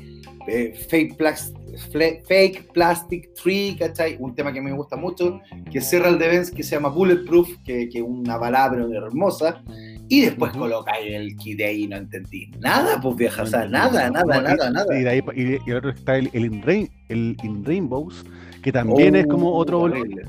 [0.49, 1.53] Eh, fake, Plas-
[1.93, 4.17] Fle- fake Plastic Tree, ¿cachai?
[4.21, 5.41] Un tema que me gusta mucho,
[5.73, 9.63] que cierra el The Benz, que se llama Bulletproof, que es una palabra hermosa.
[10.09, 14.09] Y después colocáis el kit ahí y no entendí nada, pues vieja, o sea, nada,
[14.09, 14.99] nada, nada, nada.
[15.01, 18.25] Y, de ahí, y, y el otro está el, el, in Rain- el In Rainbows,
[18.67, 20.23] que también es como Oh, otro terrible.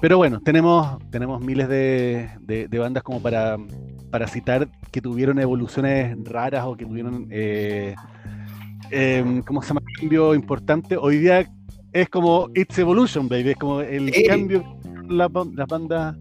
[0.00, 3.56] Pero bueno, tenemos, tenemos miles de, de- de bandas como para,
[4.10, 7.94] para citar que tuvieron evoluciones raras o que tuvieron, eh,
[8.90, 9.82] em, ¿cómo se llama?
[10.00, 10.96] Cambio importante.
[10.96, 11.48] Hoy día
[11.92, 13.50] es como It's Evolution, baby.
[13.50, 14.24] Es como el Sí.
[14.24, 14.64] cambio
[15.08, 16.16] las bandas.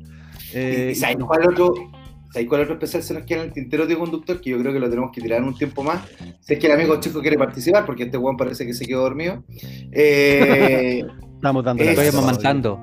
[0.53, 1.73] eh, ¿Y sabes no- cuál otro?
[2.33, 4.41] ¿Sabes cuál otro especial se nos queda en el tintero de conductor?
[4.41, 6.01] Que yo creo que lo tenemos que tirar un tiempo más.
[6.41, 9.01] Si es que el amigo chico quiere participar, porque este weón parece que se quedó
[9.03, 9.43] dormido.
[9.91, 11.03] Eh,
[11.35, 11.83] Estamos dando.
[11.83, 12.79] Estoy amamantando.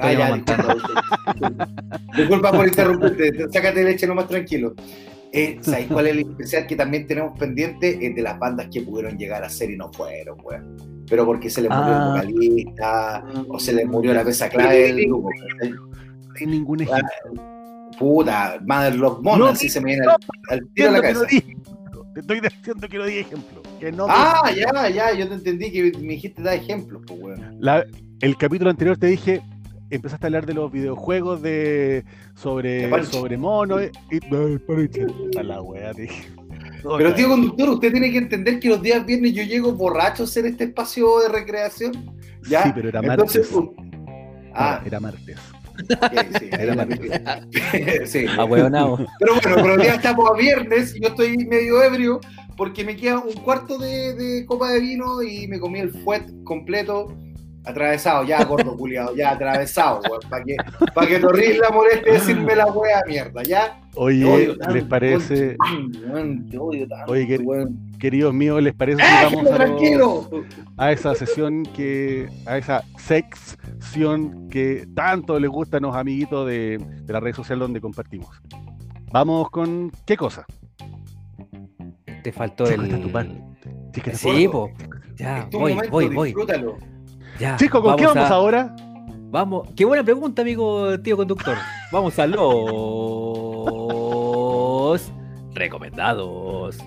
[0.00, 0.76] ah, ya, amamantando.
[2.16, 4.74] disculpa, por interrumpirte, sácate leche nomás tranquilo.
[5.32, 7.98] Eh, ¿Sabes cuál es el especial que también tenemos pendiente?
[8.06, 11.04] Es de las bandas que pudieron llegar a ser y no fueron, weón.
[11.08, 12.20] Pero porque se les murió Ah.
[12.22, 15.30] el vocalista, o se les murió la pieza clave del grupo.
[16.40, 17.57] hay ningún ejemplo.
[17.98, 20.06] Puta, Mother Love Mona, No, así se me viene
[20.50, 21.26] al, tiro a la cabeza.
[21.26, 23.62] Te estoy diciendo que no di ejemplo.
[23.78, 27.20] Que no di Ah, ya, ya, yo te entendí que me dijiste dar ejemplos, pues,
[27.20, 27.60] weón.
[28.20, 29.40] El capítulo anterior te dije,
[29.90, 34.98] empezaste a hablar de los videojuegos de sobre, De sobre mono y, y- ay, Punch,
[35.38, 36.28] a la wea, te dije.
[36.96, 40.26] Pero, tío conductor, usted tiene que entender que los días viernes yo llego borracho a
[40.26, 41.92] hacer este espacio de recreación.
[42.48, 42.62] ¿ya?
[42.64, 43.52] Sí, pero era martes.
[43.52, 43.74] Uh,
[44.54, 45.36] ah, Era martes.
[46.38, 48.26] Sí, Era sí.
[48.38, 48.98] A huevonao.
[49.18, 52.20] Pero bueno, pero día estamos a viernes y yo estoy medio ebrio
[52.56, 56.24] porque me queda un cuarto de, de copa de vino y me comí el fuet
[56.44, 57.14] completo
[57.64, 60.00] atravesado, ya gordo culiado, ya atravesado,
[60.30, 60.56] para que,
[60.94, 63.80] pa que la moleste decirme la wea mierda, ya.
[63.94, 65.56] Oye, odio tanto, ¿les parece,
[66.50, 67.87] te odio tanto, Oye, que- weón.
[67.98, 69.46] Queridos míos, les parece si ¡Ah, vamos
[70.76, 76.78] a, esa sesión que, a esa sección que tanto les gusta a los amiguitos de,
[76.78, 78.28] de la red social donde compartimos?
[79.10, 80.44] Vamos con qué cosa?
[82.22, 83.00] Te faltó Chico, el.
[83.00, 83.42] tu parte.
[83.94, 84.68] Sí, que te Sí, Gordo.
[84.68, 84.70] po.
[85.16, 86.28] Ya, voy, momento, voy, voy.
[86.28, 86.76] disfrútalo.
[87.40, 88.76] Ya, Chico, ¿con qué vamos a- ahora?
[89.30, 89.68] Vamos.
[89.76, 91.56] Qué buena pregunta, amigo tío conductor.
[91.92, 92.42] Vamos a los
[95.54, 96.78] recomendados.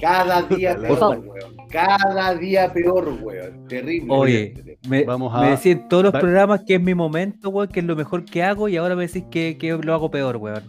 [0.00, 1.56] Cada día peor, weón.
[1.70, 3.66] Cada día peor, weón.
[3.68, 4.06] Terrible.
[4.14, 7.68] Oye, me, Vamos a me decís en todos los programas que es mi momento, weón,
[7.68, 10.36] que es lo mejor que hago y ahora me decís que, que lo hago peor,
[10.36, 10.62] weón.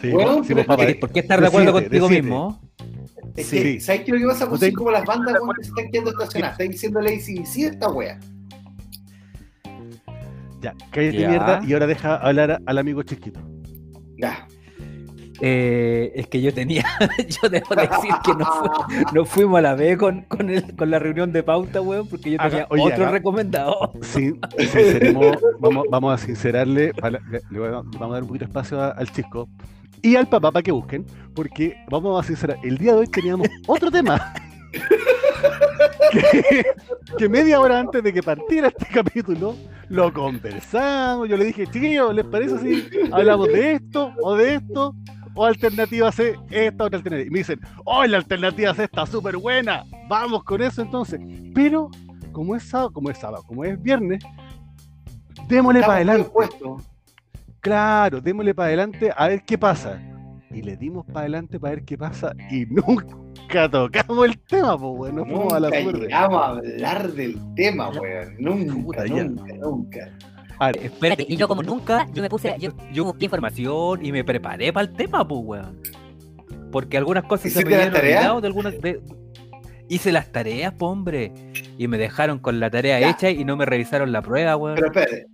[0.00, 2.22] Sí, Bueno, sí, pero pues, ¿Por qué estar de acuerdo Decide, contigo decide.
[2.22, 2.60] mismo?
[3.34, 3.62] Es Sí.
[3.62, 4.48] que, ¿sabes qué es lo que pasa?
[4.48, 6.58] Pues como las bandas weón, que se están quedando estacionadas.
[6.60, 8.18] Están diciendo ley sin sí esta wea.
[10.60, 11.28] Ya, cállate Ya.
[11.28, 13.40] mierda y ahora deja hablar al amigo chiquito.
[14.18, 14.46] Ya.
[15.40, 16.84] Eh, es que yo tenía,
[17.42, 20.90] yo debo decir que no, fu- no fuimos a la vez con, con, el- con
[20.90, 23.92] la reunión de pauta, weón, porque yo tenía oye, otro recomendado.
[24.00, 24.40] Sin-
[25.60, 28.50] vamos, vamos a sincerarle, para- le, le voy a- vamos a dar un poquito de
[28.50, 29.48] espacio a- al chico
[30.02, 33.48] y al papá para que busquen, porque vamos a sincerar, el día de hoy teníamos
[33.66, 34.32] otro tema.
[36.12, 36.64] que,
[37.18, 39.54] que media hora antes de que partiera este capítulo
[39.88, 41.28] lo conversamos.
[41.28, 44.94] Yo le dije, chiquillos, ¿les parece si hablamos de esto o de esto?
[45.36, 47.28] O alternativa C, esta otra alternativa.
[47.28, 51.20] Y me dicen, oh, la alternativa C está súper buena, vamos con eso entonces.
[51.54, 51.90] Pero
[52.32, 54.24] como es sábado, como es sábado, como es viernes,
[55.46, 56.30] démosle para adelante.
[57.60, 60.00] Claro, démosle para adelante a ver qué pasa.
[60.50, 64.96] Y le dimos para adelante para ver qué pasa y nunca tocamos el tema, pues,
[64.96, 68.36] bueno, nos fuimos a la Nunca llegamos a hablar del tema, weón.
[68.38, 70.18] Nunca, nunca, nunca.
[70.58, 74.12] A ver, Espérate, Y yo como nunca, yo me puse, yo, yo busqué información y
[74.12, 75.80] me preparé para el tema, pues, weón.
[76.72, 78.80] Porque algunas cosas se ¿Hiciste me habían de algunas.
[78.80, 79.00] de-
[79.88, 81.32] Hice las tareas, po, hombre.
[81.78, 83.10] Y me dejaron con la tarea Ya.
[83.10, 84.74] hecha y no me revisaron la prueba, weón.
[84.74, 85.26] Pero espérate.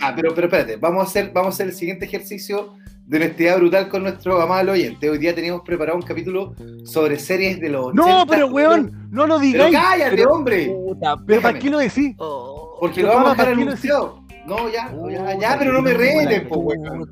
[0.00, 0.76] Ah, pero, pero espérate.
[0.76, 2.74] Vamos a, hacer, vamos a hacer el siguiente ejercicio
[3.06, 5.08] de honestidad brutal con nuestro amado oyente.
[5.08, 6.54] Hoy día teníamos preparado un capítulo
[6.84, 8.02] sobre series de los 80.
[8.10, 9.76] no, pero weón, no lo Pero digáis.
[9.76, 10.66] cállate, pero, hombre.
[10.66, 12.14] Puta, pero ¿para qué lo decís?
[12.18, 12.76] oh.
[12.80, 14.23] Porque pero lo vamos a dejar ¿para qué lo anunciado.
[14.46, 17.10] No, ya, ya, Puta, ya, pero no me que reten, po, weón.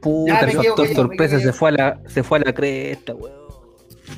[0.00, 3.40] Puta, Ya, el factor sorpresa se fue a la, se fue a la cresta, weón.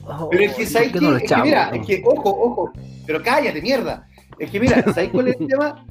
[0.06, 1.04] Oh, Pero es que, ¿por ¿sabes qué qué?
[1.04, 2.72] no es que mira, es que, ojo, ojo,
[3.06, 4.06] pero cállate, mierda.
[4.38, 5.84] Es que mira, ¿sabes cuál es el tema?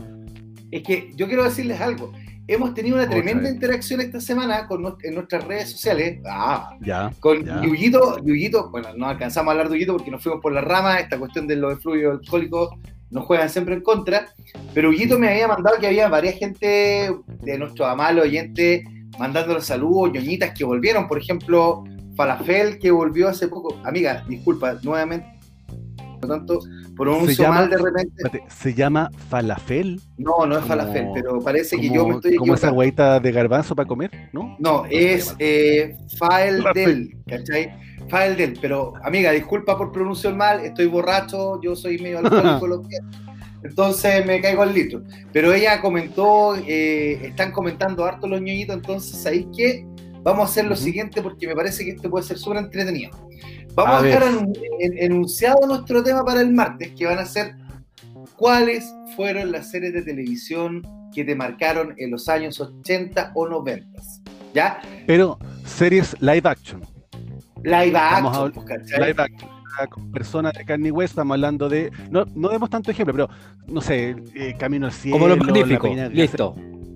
[0.71, 2.11] Es que yo quiero decirles algo.
[2.47, 6.19] Hemos tenido una tremenda interacción esta semana con, en nuestras redes sociales.
[6.27, 7.11] Ah, Ya.
[7.19, 7.61] con Ya.
[7.61, 10.99] Yuyito, Yuyito, bueno, no alcanzamos a hablar de Yuyito porque nos fuimos por la rama,
[10.99, 12.71] esta cuestión de los fluidos alcohólicos
[13.11, 14.33] nos juegan siempre en contra,
[14.73, 18.83] pero Yuyito me había mandado que había varias gente de nuestros amables oyentes
[19.19, 21.83] mandándonos saludos, ñoñitas que volvieron, por ejemplo,
[22.15, 25.27] Falafel que volvió hace poco, amiga, disculpa, nuevamente,
[26.21, 26.59] por lo tanto,
[26.95, 29.99] pronuncio llama- mal de repente, Espérate, se llama falafel.
[30.17, 33.31] no, no es como- Falafel, pero parece que yo me estoy como esa hueita de
[33.31, 34.55] garbanzo para comer, ¿no?
[34.59, 36.89] No, es eh, Fael Perfecto.
[36.89, 37.73] del, ¿cachai?
[38.07, 42.81] Fael del, pero amiga, disculpa por pronunciar mal, estoy borracho, yo soy medio alcohólico, lo
[42.83, 42.97] que-
[43.63, 45.01] entonces me caigo al litro.
[45.31, 49.85] Pero ella comentó, eh, están comentando harto los ñoñitos, entonces ¿sabéis qué?
[50.23, 53.09] Vamos a hacer lo siguiente porque me parece que esto puede ser súper entretenido.
[53.75, 54.23] Vamos A a, dejar
[54.79, 57.55] en- enunciado nuestro tema para el martes, que van a ser
[58.35, 60.81] cuáles fueron las series de televisión
[61.13, 63.85] que te marcaron en los años 80 o 90.
[64.53, 64.79] ¿Ya?
[65.07, 66.81] Pero series live action.
[67.63, 68.81] Live action, pues.
[68.99, 69.49] Live action.
[69.79, 71.91] ah, Con personas de carne y hueso, estamos hablando de.
[72.09, 73.29] No, no demos tanto ejemplo, pero
[73.67, 75.15] no sé, eh, Camino al Cielo.
[75.15, 75.89] Como los La magníficos.
[75.89, 76.55] Peña de Listo.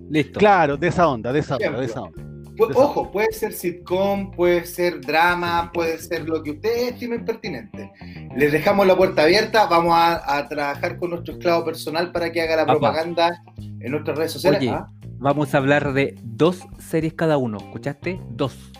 [0.10, 0.40] Listo.
[0.40, 2.22] Claro, de esa onda, de esa onda, de esa onda.
[2.58, 7.92] Ojo, puede ser sitcom, puede ser drama, puede ser lo que ustedes estimen pertinente.
[8.36, 12.42] Les dejamos la puerta abierta, vamos a, a trabajar con nuestro esclavo personal para que
[12.42, 12.74] haga la Apa.
[12.74, 14.60] propaganda en nuestras redes sociales.
[14.62, 14.70] Oye.
[14.70, 14.88] Ah,
[15.18, 17.58] Vamos a hablar de dos series cada uno.
[17.58, 18.20] ¿Escuchaste?
[18.32, 18.72] Dos.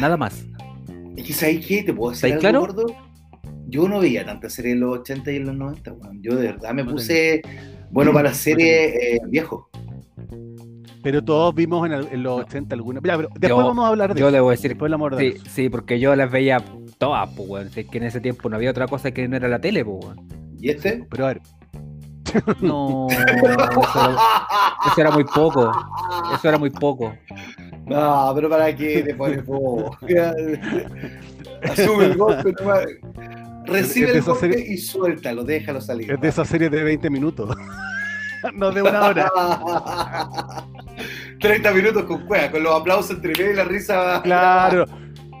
[0.00, 0.44] Nada más.
[1.16, 1.82] Es que ¿sabes qué?
[1.84, 2.84] ¿Te puedo decir ¿Estáis algo, claro?
[2.84, 2.96] gordo?
[3.68, 6.22] Yo no veía tantas series en los 80 y en los 90, weón.
[6.22, 7.40] Yo de verdad me puse
[7.90, 9.70] bueno para series eh, viejo.
[11.06, 12.98] Pero todos vimos en, el- en los 80 alguna.
[13.04, 14.34] Ya, pero después Yo- vamos a hablar de Yo eso.
[14.34, 16.60] debo decir Después vamos a Sí, sí, porque yo las veía
[16.98, 17.70] todas, pues, weón.
[17.70, 19.84] Si Es que en ese tiempo no había otra cosa que no era la tele,
[19.84, 20.28] pues, weón.
[20.58, 21.06] ¿Y este?
[21.08, 21.42] Pero a ver,
[22.60, 23.70] No, eso era,
[24.90, 25.70] eso era muy poco.
[26.34, 27.14] Eso era muy poco.
[27.86, 29.96] No, pero para qué te pones bobo.
[31.62, 32.52] Asume el golpe.
[33.66, 36.10] Recibe el golpe serie- y suéltalo, déjalo salir.
[36.10, 37.56] es de esa serie de 20 minutos.
[38.54, 39.30] No de una hora.
[41.40, 44.20] 30 minutos con cueva, con los aplausos entre medio y la risa.
[44.22, 44.84] Claro,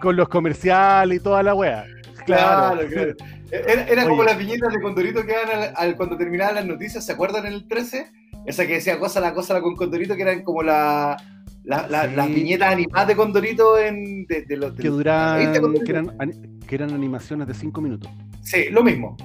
[0.00, 1.84] con los comerciales y toda la wea.
[2.26, 3.14] Claro, Claro, claro.
[3.50, 7.06] Era, era como las viñetas de Condorito que eran al, al- cuando terminaban las noticias,
[7.06, 8.10] ¿se acuerdan en el 13?
[8.44, 11.16] Esa que decía cosa la cosa la con Condorito, que eran como la,
[11.62, 12.16] la- la- Sí.
[12.16, 15.84] las viñetas animadas de Condorito en, de, de los de que los- duran, ¿Viste, Condorito?
[15.84, 18.10] que eran, que eran animaciones de 5 minutos.
[18.42, 19.16] Sí, lo mismo.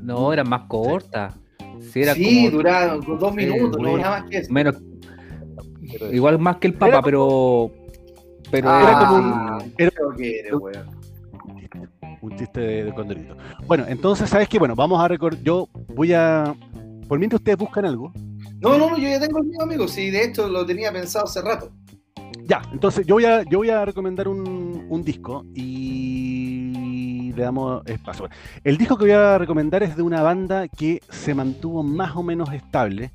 [0.00, 1.34] No, eran más cortas.
[1.34, 1.40] Sí,
[1.94, 4.52] era sí, como duraban con dos Sí, minutos, no nada más que eso.
[4.52, 4.76] menos,
[6.12, 7.70] igual más que el Papa, Era- pero.
[8.50, 9.72] Pero Ah, era como sí.
[9.78, 10.98] era- creo que eres, weón.
[12.20, 13.36] Un chiste de, de Condorito.
[13.66, 14.58] Bueno, entonces, ¿sabes qué?
[14.58, 15.40] Bueno, vamos a recordar.
[15.42, 16.54] Yo voy a.
[17.06, 18.12] Por mientras ustedes buscan algo.
[18.60, 19.86] No, no, no, yo ya tengo el mío, amigo.
[19.86, 21.70] Sí, de hecho lo tenía pensado hace rato.
[22.44, 26.27] Ya, entonces yo voy a, yo voy a recomendar un, un disco y
[27.38, 28.28] le damos espacio.
[28.64, 32.22] El disco que voy a recomendar es de una banda que se mantuvo más o
[32.22, 33.12] menos estable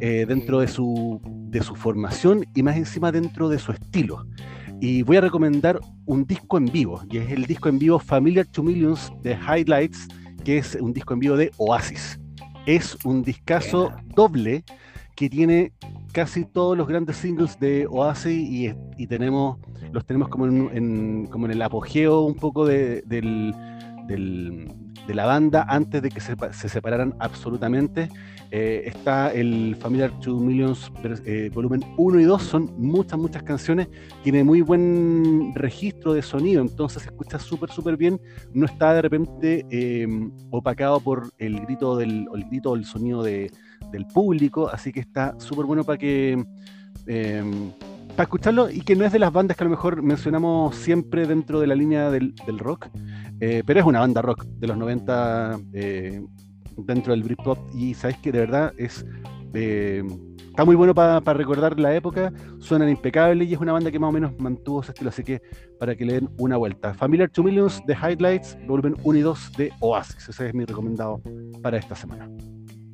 [0.00, 4.26] eh, dentro de su, de su formación y más encima dentro de su estilo.
[4.80, 8.46] Y voy a recomendar un disco en vivo, y es el disco en vivo Familiar
[8.46, 10.08] to Millions de Highlights,
[10.42, 12.18] que es un disco en vivo de Oasis.
[12.64, 14.64] Es un discazo doble
[15.16, 15.72] que tiene
[16.12, 19.58] casi todos los grandes singles de Oasis y, tenemos
[19.92, 23.54] los tenemos como en, como en el apogeo un poco de- del,
[25.06, 28.08] de la banda antes de que se, se separaran absolutamente.
[28.52, 30.90] Eh, está el Familiar 2 Millions
[31.24, 33.88] eh, volumen 1 y 2, son muchas, muchas canciones,
[34.24, 38.20] tiene muy buen registro de sonido, entonces se escucha súper, súper bien,
[38.52, 40.08] no está de repente eh,
[40.50, 43.52] opacado por el grito del, el grito o el sonido de-
[43.90, 46.44] del público, así que está súper bueno para que...
[47.06, 47.72] eh,
[48.10, 51.26] para escucharlo y que no es de las bandas que a lo mejor mencionamos siempre
[51.26, 52.88] dentro de la línea del, rock,
[53.40, 56.22] eh, pero es una banda rock de los 90 eh,
[56.76, 59.04] dentro del Britpop y sabes que de verdad es
[59.54, 60.02] eh,
[60.48, 64.08] está muy bueno para recordar la época, suenan impecables y es una banda que más
[64.08, 65.40] o menos mantuvo ese estilo, así que
[65.78, 66.92] para que le den una vuelta.
[66.94, 71.22] Familiar 2 Millions de Highlights, volumen 1 y 2 de Oasis, ese es mi recomendado
[71.62, 72.28] para esta semana.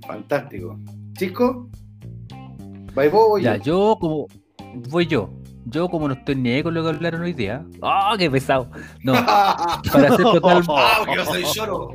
[0.07, 0.78] Fantástico.
[1.18, 1.68] Chico,
[2.94, 3.44] ¿vais vos o yo?
[3.44, 4.26] Ya, yo como.
[4.90, 5.30] Voy yo.
[5.68, 7.64] Yo como no estoy ni ahí con lo que hablaron hoy día.
[7.82, 8.70] ¡Ah, qué pesado!
[9.02, 9.12] No,
[9.92, 10.62] para ser total.
[10.68, 11.90] ¡Ah, yo soy lloro!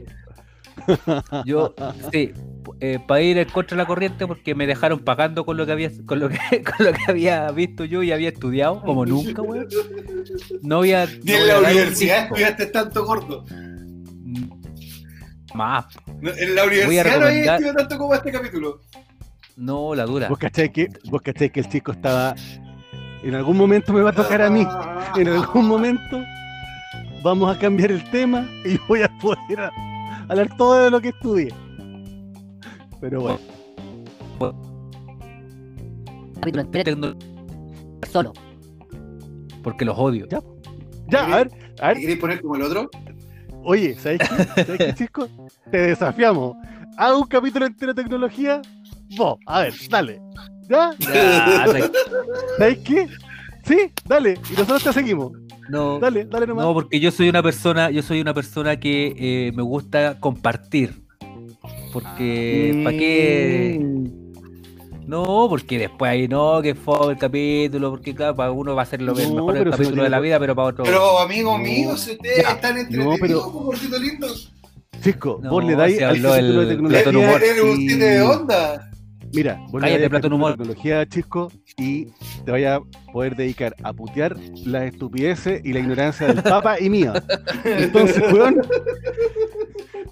[1.45, 1.75] Yo,
[2.11, 2.33] sí,
[2.79, 5.71] eh, para ir en contra de la corriente porque me dejaron pagando con lo que
[5.73, 9.41] había con lo que, con lo que había visto yo y había estudiado como nunca,
[9.41, 9.67] weón.
[10.63, 11.07] No había.
[11.23, 13.45] Ni en la universidad estudiaste tanto corto.
[15.53, 15.85] Más.
[16.21, 18.79] No, En la universidad no había recomendar- estudiado tanto como este capítulo.
[19.57, 20.29] No, la dura.
[20.29, 22.35] Vos cachai que, vos cachai que el chico estaba.
[23.23, 24.65] En algún momento me va a tocar a mí.
[25.15, 26.19] En algún momento
[27.23, 29.71] vamos a cambiar el tema y voy a poder a-
[30.29, 31.53] hablar todo de lo que estudié.
[32.99, 33.39] Pero bueno,
[36.41, 37.15] Capítulo
[38.11, 38.33] solo.
[39.63, 40.27] Porque los odio.
[40.29, 40.39] Ya.
[41.07, 42.89] ya, a ver, a ver, ¿Queréis poner como el otro?
[43.63, 44.43] Oye, ¿sabes qué?
[44.63, 45.27] ¿Sabes qué, Chisco?
[45.71, 46.55] Te desafiamos.
[46.97, 48.61] Haz un capítulo entero de tecnología.
[49.17, 50.21] Vos, a ver, dale.
[50.69, 50.91] ¿Ya?
[50.99, 51.65] Ya,
[52.57, 53.07] ¿Sabes qué?
[53.65, 54.33] Sí, dale.
[54.49, 55.33] Y nosotros te seguimos.
[55.69, 56.65] no, Dale, dale nomás.
[56.65, 61.01] no, porque yo soy una persona, yo soy una persona que eh, me gusta compartir.
[61.93, 63.79] Porque, ¿para qué?
[65.11, 68.85] No, porque después ahí no, que fue el capítulo, porque claro, para uno va a
[68.85, 70.85] ser lo No, mejor el capítulo tiene de la vida, pero para otro.
[70.85, 71.63] Pero, amigo No.
[71.63, 72.51] mío, si ustedes Ya.
[72.51, 74.27] están No, entretenidos, pero- como gordito lindo,
[75.03, 77.09] Chisco, No, vos le dais si al capítulo el de tecnología.
[77.09, 77.41] Humor.
[77.79, 78.87] y- de onda.
[79.33, 80.51] Mira, vos le Cállate, dais al Platón capítulo Humor.
[80.51, 82.05] de tecnología, Chisco, y
[82.45, 82.81] te vaya a
[83.11, 87.13] poder dedicar a putear las estupideces y la ignorancia del Papa y mía.
[87.65, 88.61] Entonces, weón,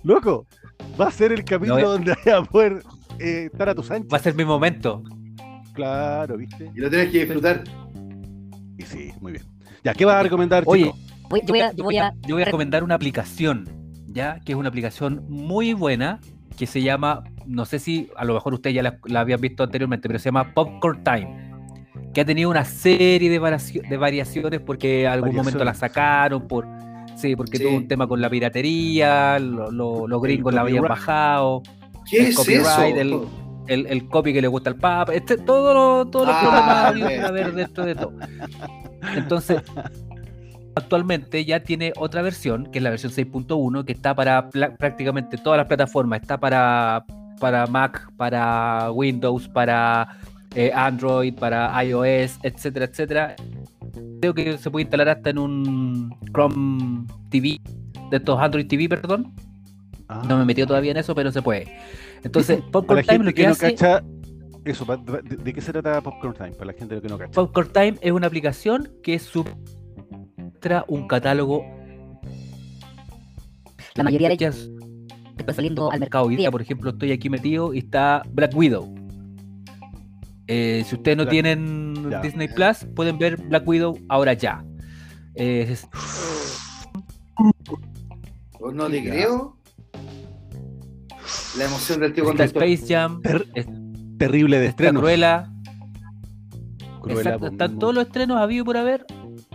[0.03, 0.45] loco,
[0.99, 1.83] va a ser el capítulo No, eh.
[1.83, 2.81] donde vaya a poder
[3.19, 4.11] eh, estar a tus anchas.
[4.11, 5.03] Va a ser mi momento.
[5.73, 6.71] Claro, ¿viste?
[6.75, 7.63] Y lo tienes que disfrutar.
[8.77, 9.43] Y sí, muy bien.
[9.83, 10.97] Ya, ¿qué vas a recomendar, Oye, Chico?
[11.29, 13.69] Voy, yo voy a, yo voy a, Yo voy a recomendar una aplicación,
[14.07, 14.39] ¿ya?
[14.43, 16.19] Que es una aplicación muy buena
[16.57, 19.63] que se llama, no sé si a lo mejor ustedes ya la, la habían visto
[19.63, 21.51] anteriormente, pero se llama Popcorn Time,
[22.13, 26.47] que ha tenido una serie de, variacio- de variaciones porque en algún momento la sacaron
[26.47, 26.67] por...
[27.15, 27.63] Sí, porque Sí.
[27.63, 31.61] tuvo un tema con la piratería, lo- lo- los gringos la habían bajado,
[32.09, 33.29] ¿Qué El es copyright, eso?
[33.67, 37.13] el, el copy que le gusta al Papa, este, todo lo- todos los Ah, problemas
[37.17, 38.13] por haber dentro de todo.
[39.15, 39.61] Entonces,
[40.75, 45.57] actualmente ya tiene otra versión, que es la versión 6.1, que está para prácticamente todas
[45.57, 46.21] las plataformas.
[46.21, 47.03] Está para,
[47.39, 50.17] para Mac, para Windows, para
[50.55, 53.35] eh, Android, para iOS, etcétera, etcétera.
[54.21, 57.59] Creo que se puede instalar hasta en un Chrome TV,
[58.09, 59.33] de estos Android TV, perdón.
[60.09, 61.71] Ah, No me he metido todavía en eso, pero se puede.
[62.23, 63.75] Entonces, Popcorn Time lo que, que no hace...
[63.75, 64.03] cacha,
[64.65, 66.51] eso, de, de qué se trata Popcorn Time?
[66.51, 67.31] Para la gente que no cacha.
[67.31, 69.21] Popcorn Time es una aplicación que
[70.37, 71.63] muestra un catálogo
[73.95, 74.69] la mayoría de que ellos es
[75.39, 76.51] están saliendo al mercado hoy día.
[76.51, 78.93] Por ejemplo, estoy aquí metido y está Black Widow.
[80.47, 82.21] Eh, si ustedes no Black- tienen ya.
[82.21, 84.63] Disney Plus, pueden ver Black Widow ahora ya.
[85.35, 85.87] Eh, es-
[88.59, 89.09] Pues no te Ya.
[89.11, 89.57] creo.
[91.57, 92.63] La emoción del tío está conductor.
[92.63, 93.67] Space Jam, Ter- es-
[94.17, 94.99] terrible de estreno.
[94.99, 95.49] Cruella,
[97.01, 99.05] Cruella, exacto, pues, están todos los estrenos habidos por haber.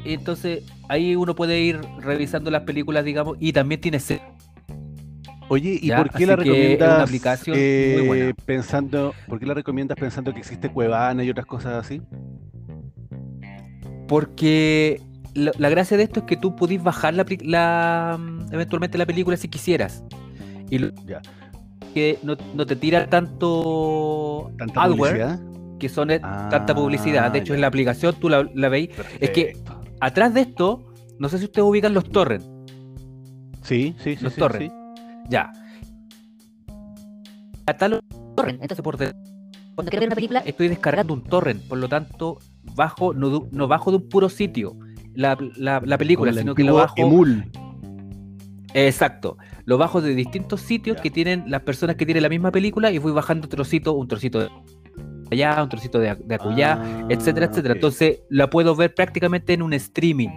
[0.05, 4.20] Y entonces ahí uno puede ir revisando las películas, digamos, y también tiene se-
[5.49, 8.35] Oye, ¿y Ya, por qué así la es una recomiendas aplicación eh, muy buena.
[8.47, 12.01] pensando, por qué la recomiendas pensando que existe Cuevana y otras cosas así?
[14.09, 15.01] Porque
[15.35, 19.37] la, la gracia de esto es que tú pudís bajar la, mm, eventualmente la película
[19.37, 20.03] si quisieras.
[20.70, 21.20] Y lo- Ya.
[21.93, 25.41] Que no, no te tira tanto Tanta adware, publicidad.
[25.78, 27.30] que son eh, tanta Ah, publicidad.
[27.30, 27.55] De hecho, ya.
[27.57, 28.91] en la aplicación tú la, la veis.
[29.20, 29.57] Es que
[30.01, 32.49] atrás de esto, no sé si ustedes ubican los torrents.
[33.62, 34.24] Sí, sí, sí.
[34.24, 34.74] los sí, torrents.
[35.28, 35.51] Ya.
[37.66, 38.03] Catálogo
[38.37, 38.61] torrent.
[38.62, 39.14] Entonces, por de-
[39.74, 42.39] cuando quiero ver una película, estoy descargando un torrent, por lo tanto,
[42.76, 44.76] bajo, no, no bajo de un puro sitio
[45.14, 46.95] la, la- la película, el sino que lo bajo.
[46.97, 47.51] Emul.
[48.75, 49.37] Exacto.
[49.64, 51.03] Lo bajo de distintos sitios Ya.
[51.03, 54.41] que tienen las personas que tienen la misma película y voy bajando trocito, un trocito
[54.41, 54.49] de
[55.31, 57.75] allá, un trocito de, de acullá, Ah, etcétera, etcétera.
[57.75, 60.29] Entonces la puedo ver prácticamente en un streaming.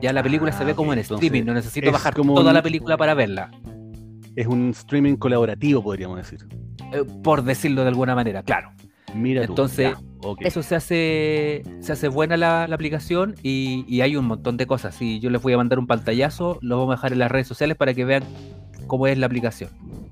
[0.00, 0.94] Ya la película se Ah, ve como ok.
[0.94, 3.50] en Entonces, streaming, no necesito es bajar como toda un- la película para verla,
[4.34, 6.40] Es un streaming colaborativo, podríamos decir.
[6.92, 8.70] eh, por decirlo de alguna manera, claro.
[9.14, 9.52] Mira tú.
[9.52, 10.00] Entonces, Ya,
[10.40, 14.66] Eso se hace, se hace buena la, la aplicación y, y hay un montón de
[14.66, 14.94] cosas.
[14.94, 17.46] Si yo les voy a mandar un pantallazo, lo vamos a dejar en las redes
[17.46, 18.22] sociales para que vean
[18.86, 19.70] cómo es la aplicación.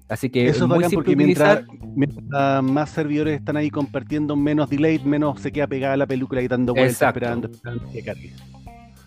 [0.08, 1.64] Así que Eso es muy bacán porque mientras,
[2.62, 6.72] más servidores están ahí compartiendo, menos delay, menos se queda pegada la película y dando
[6.74, 7.18] vueltas, Exacto.
[7.20, 8.32] esperando, esperando que cargue.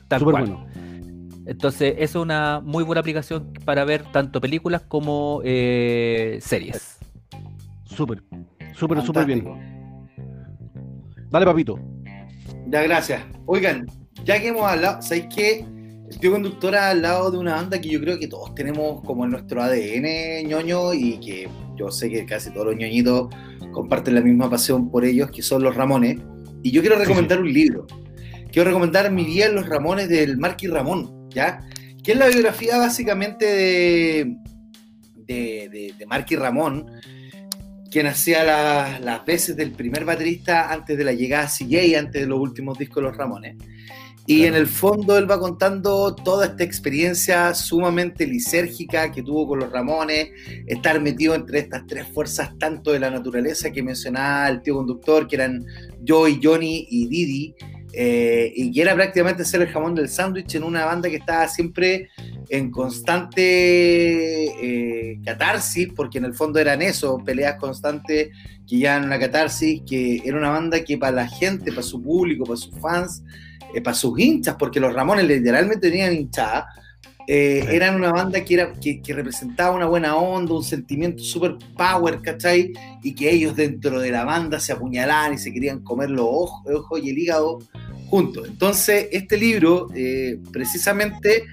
[0.08, 0.46] tal Súper cual.
[0.46, 0.68] bueno.
[1.46, 7.00] Entonces, eso es una muy buena aplicación para ver tanto películas como eh, series.
[7.84, 8.24] Súper,
[8.74, 9.44] súper, súper bien.
[11.34, 11.80] Dale, papito.
[12.68, 13.24] Ya, gracias.
[13.48, 13.88] Oigan,
[14.24, 15.66] ya que hemos hablado, ¿sabéis qué?
[16.12, 19.26] El tío conductor ha hablado de una banda que yo creo que todos tenemos como
[19.26, 23.34] en nuestro ADN ñoño y que yo sé que casi todos los ñoñitos
[23.72, 26.20] comparten la misma pasión por ellos, que son los Ramones.
[26.62, 27.88] Y yo quiero recomendar un libro.
[28.52, 31.62] Quiero recomendar Mi vida en los Ramones del Marquis Ramón, ¿ya?
[32.04, 34.38] Que es la biografía básicamente de,
[35.16, 36.86] de, de, de Marquis Ramón,
[37.94, 42.24] quien hacía la- las veces del primer baterista antes de la llegada a CJ, antes
[42.24, 43.56] de los últimos discos de los Ramones.
[44.26, 44.56] Y Claro.
[44.56, 49.72] en el fondo él va contando toda esta experiencia sumamente lisérgica que tuvo con los
[49.72, 50.30] Ramones,
[50.66, 55.28] estar metido entre estas tres fuerzas tanto de la naturaleza que mencionaba el tío conductor,
[55.28, 55.66] que eran
[56.08, 57.56] Joey, Johnny y Didi,
[57.96, 61.48] eh, y que era prácticamente ser el jamón del sándwich en una banda que estaba
[61.48, 62.10] siempre
[62.50, 63.44] en constante
[65.12, 68.30] eh, catarsis, porque en el fondo eran eso, peleas constantes
[68.68, 72.46] que llevan una catarsis, que era una banda que para la gente, para su público,
[72.46, 73.24] para sus fans,
[73.76, 76.68] eh, para sus hinchas, porque los Ramones literalmente tenían hinchada,
[77.26, 77.76] eh, Sí.
[77.76, 82.20] eran una banda que, era, que, que representaba una buena onda, un sentimiento super power,
[82.22, 82.74] ¿cachai?
[83.02, 86.70] Y que ellos dentro de la banda se apuñalaban y se querían comer los ojos,
[86.70, 87.60] ojos y el hígado
[88.14, 88.48] juntos.
[88.48, 91.46] Entonces, este libro eh, precisamente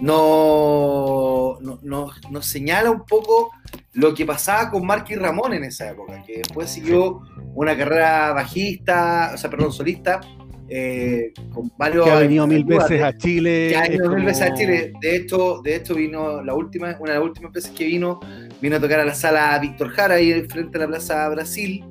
[0.00, 3.52] no- no- no- nos señala un poco
[3.92, 7.20] lo que pasaba con Marquis Ramón en esa época, que después siguió
[7.54, 10.20] una carrera bajista, o sea, perdón, solista,
[10.68, 12.04] eh, con varios...
[12.04, 13.68] Que ha venido mil veces a Chile.
[13.70, 14.92] que ha venido mil veces a Chile.
[15.00, 18.18] De hecho, de hecho vino la última, una de las últimas veces que vino,
[18.60, 21.84] vino a tocar a la sala Víctor Jara, ahí frente a la Plaza Brasil.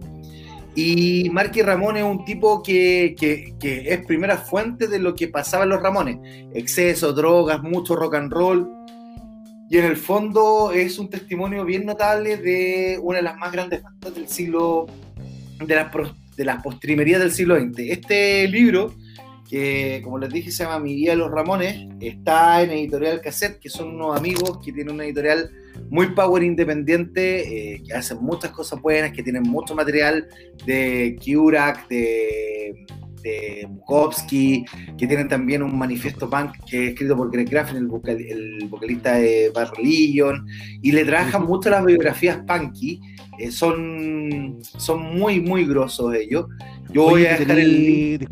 [0.80, 3.16] Y Marky Ramón es un tipo que,
[3.60, 6.20] es primera fuente de lo que pasaba en los Ramones.
[6.54, 8.70] Exceso, drogas, mucho rock and roll.
[9.72, 13.82] Y en el fondo es un testimonio bien notable de una de las más grandes
[13.82, 14.86] bandas del siglo,
[15.66, 15.92] de las,
[16.36, 17.80] de las postrimerías del siglo XX.
[17.80, 18.94] Este libro,
[19.50, 23.58] que como les dije se llama Mi Vida de los Ramones, está en Editorial Cassette,
[23.60, 25.50] que son unos amigos que tienen una editorial
[25.90, 30.28] muy power independiente, eh, que hacen muchas cosas buenas, que tienen mucho material
[30.66, 32.86] de Kurak, de,
[33.24, 34.66] de Bukowski,
[34.98, 38.68] que tienen también un manifiesto punk que es escrito por Greg Graffin, el, vocal- el
[38.68, 40.46] vocalista de Religion,
[40.82, 43.00] y le trabajan mucho las biografías punky,
[43.40, 46.46] eh, son, son muy, muy grosos ellos.
[46.92, 48.28] Yo voy a dejar el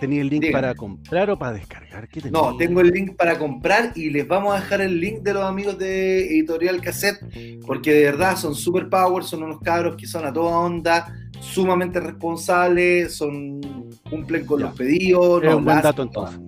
[0.00, 0.62] ¿Tenía el link Dígame.
[0.62, 2.08] para comprar o para descargar?
[2.30, 5.42] No, tengo el link para comprar y les vamos a dejar el link de los
[5.44, 7.20] amigos de Editorial Cassette,
[7.66, 12.00] porque de verdad son super power, son unos cabros que son a toda onda, sumamente
[12.00, 13.60] responsables, son
[14.08, 14.66] cumplen con Ya.
[14.66, 15.42] los pedidos.
[15.44, 16.40] Es no, un buen dato hacen entonces.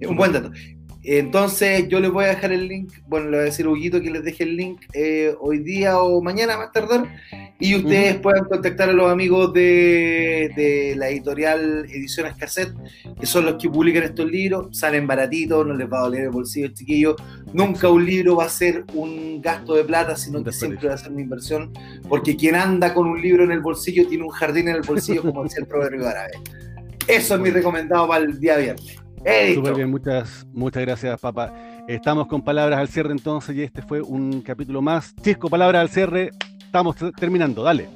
[0.00, 0.50] Es un buen dato.
[1.10, 4.02] Entonces yo les voy a dejar el link, bueno, le voy a decir a Huguito
[4.02, 7.08] que les deje el link eh, hoy día o mañana más tardar
[7.58, 8.22] y ustedes Ujú.
[8.24, 12.74] puedan contactar a los amigos de, de la editorial Ediciones Cassette,
[13.18, 16.30] que son los que publican estos libros, salen baratitos, no les va a doler el
[16.30, 17.16] bolsillo, chiquillos.
[17.54, 20.98] Nunca un libro va a ser un gasto de plata, sino que siempre va a
[20.98, 21.72] ser una inversión,
[22.06, 25.22] porque quien anda con un libro en el bolsillo tiene un jardín en el bolsillo,
[25.22, 26.32] como decía el proverbio árabe.
[27.08, 29.07] Eso es mi recomendado para el día viernes.
[29.54, 31.52] Súper bien, muchas, muchas gracias, papá.
[31.86, 35.14] Estamos con palabras al cierre entonces y este fue un capítulo más.
[35.16, 36.30] Chisco, palabras al cierre.
[36.64, 37.88] Estamos terminando, dale.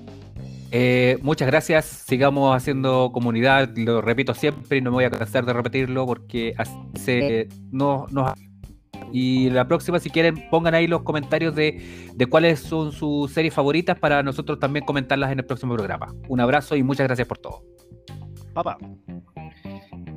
[0.70, 5.44] Eh, muchas gracias, sigamos haciendo comunidad, lo repito siempre y no me voy a cansar
[5.44, 8.32] de repetirlo porque así se no, nos...
[9.12, 13.52] Y la próxima, si quieren, pongan ahí los comentarios de, de cuáles son sus series
[13.52, 16.14] favoritas para nosotros también comentarlas en el próximo programa.
[16.28, 17.62] Un abrazo y muchas gracias por todo.
[18.54, 18.78] Papá.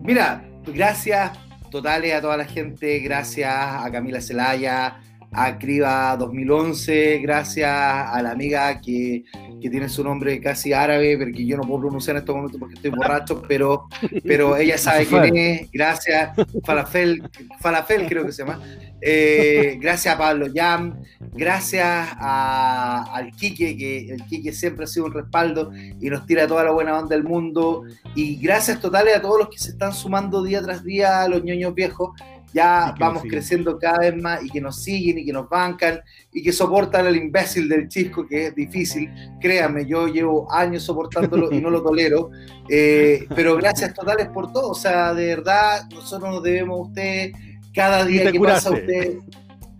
[0.04, 1.32] Mira, gracias
[1.72, 5.00] totales a toda la gente, gracias a Camila Celaya,
[5.32, 9.26] a Criba 2011, gracias a la amiga que,
[9.62, 12.60] que tiene su nombre casi árabe, pero que yo no puedo pronunciar en estos momentos
[12.60, 13.88] porque estoy borracho, pero,
[14.24, 16.32] pero ella sabe quién es, gracias,
[16.64, 17.24] Falafel,
[17.60, 18.60] Falafel creo que se llama,
[19.02, 20.96] eh, gracias a Pablo Yam,
[21.34, 21.86] gracias
[22.18, 26.64] a- al Quique, que el Quique siempre ha sido un respaldo y nos tira toda
[26.64, 27.84] la buena onda del mundo,
[28.16, 31.44] y gracias totales a todos los que se están sumando día tras día a los
[31.44, 32.12] ñoños viejos,
[32.56, 36.00] ya vamos creciendo cada vez más y que nos siguen y que nos bancan
[36.32, 41.52] y que soportan al imbécil del chisco que es difícil, créanme, yo llevo años soportándolo
[41.52, 42.32] y no lo tolero,
[42.70, 47.32] eh, pero gracias totales por todo, o sea, de verdad, nosotros nos debemos a usted
[47.74, 49.00] cada día que pasa curaste.
[49.10, 49.20] usted.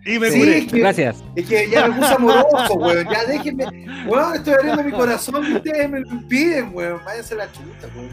[0.08, 0.58] Y me Sí, curé.
[0.60, 1.24] es que, Gracias.
[1.36, 3.66] es que ya me puse amoroso, weón, ya déjenme,
[4.06, 7.88] weón, estoy abriendo mi corazón y ustedes me lo impiden, weón, váyanse a la chuta,
[7.96, 8.10] weón.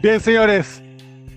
[0.00, 0.80] Bien, señores.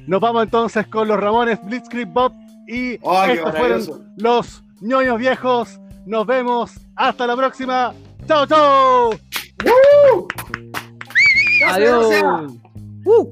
[0.08, 2.34] Nos vamos entonces con los Ramones Blitzkrieg Bob
[2.68, 5.80] y estos fueron los ñoños viejos.
[6.06, 6.74] Nos vemos.
[6.96, 7.94] Hasta la próxima.
[8.28, 9.10] ¡Chao, chao!
[11.60, 12.24] Gracias, gracias.
[12.24, 12.52] Adiós.
[13.06, 13.32] Uh.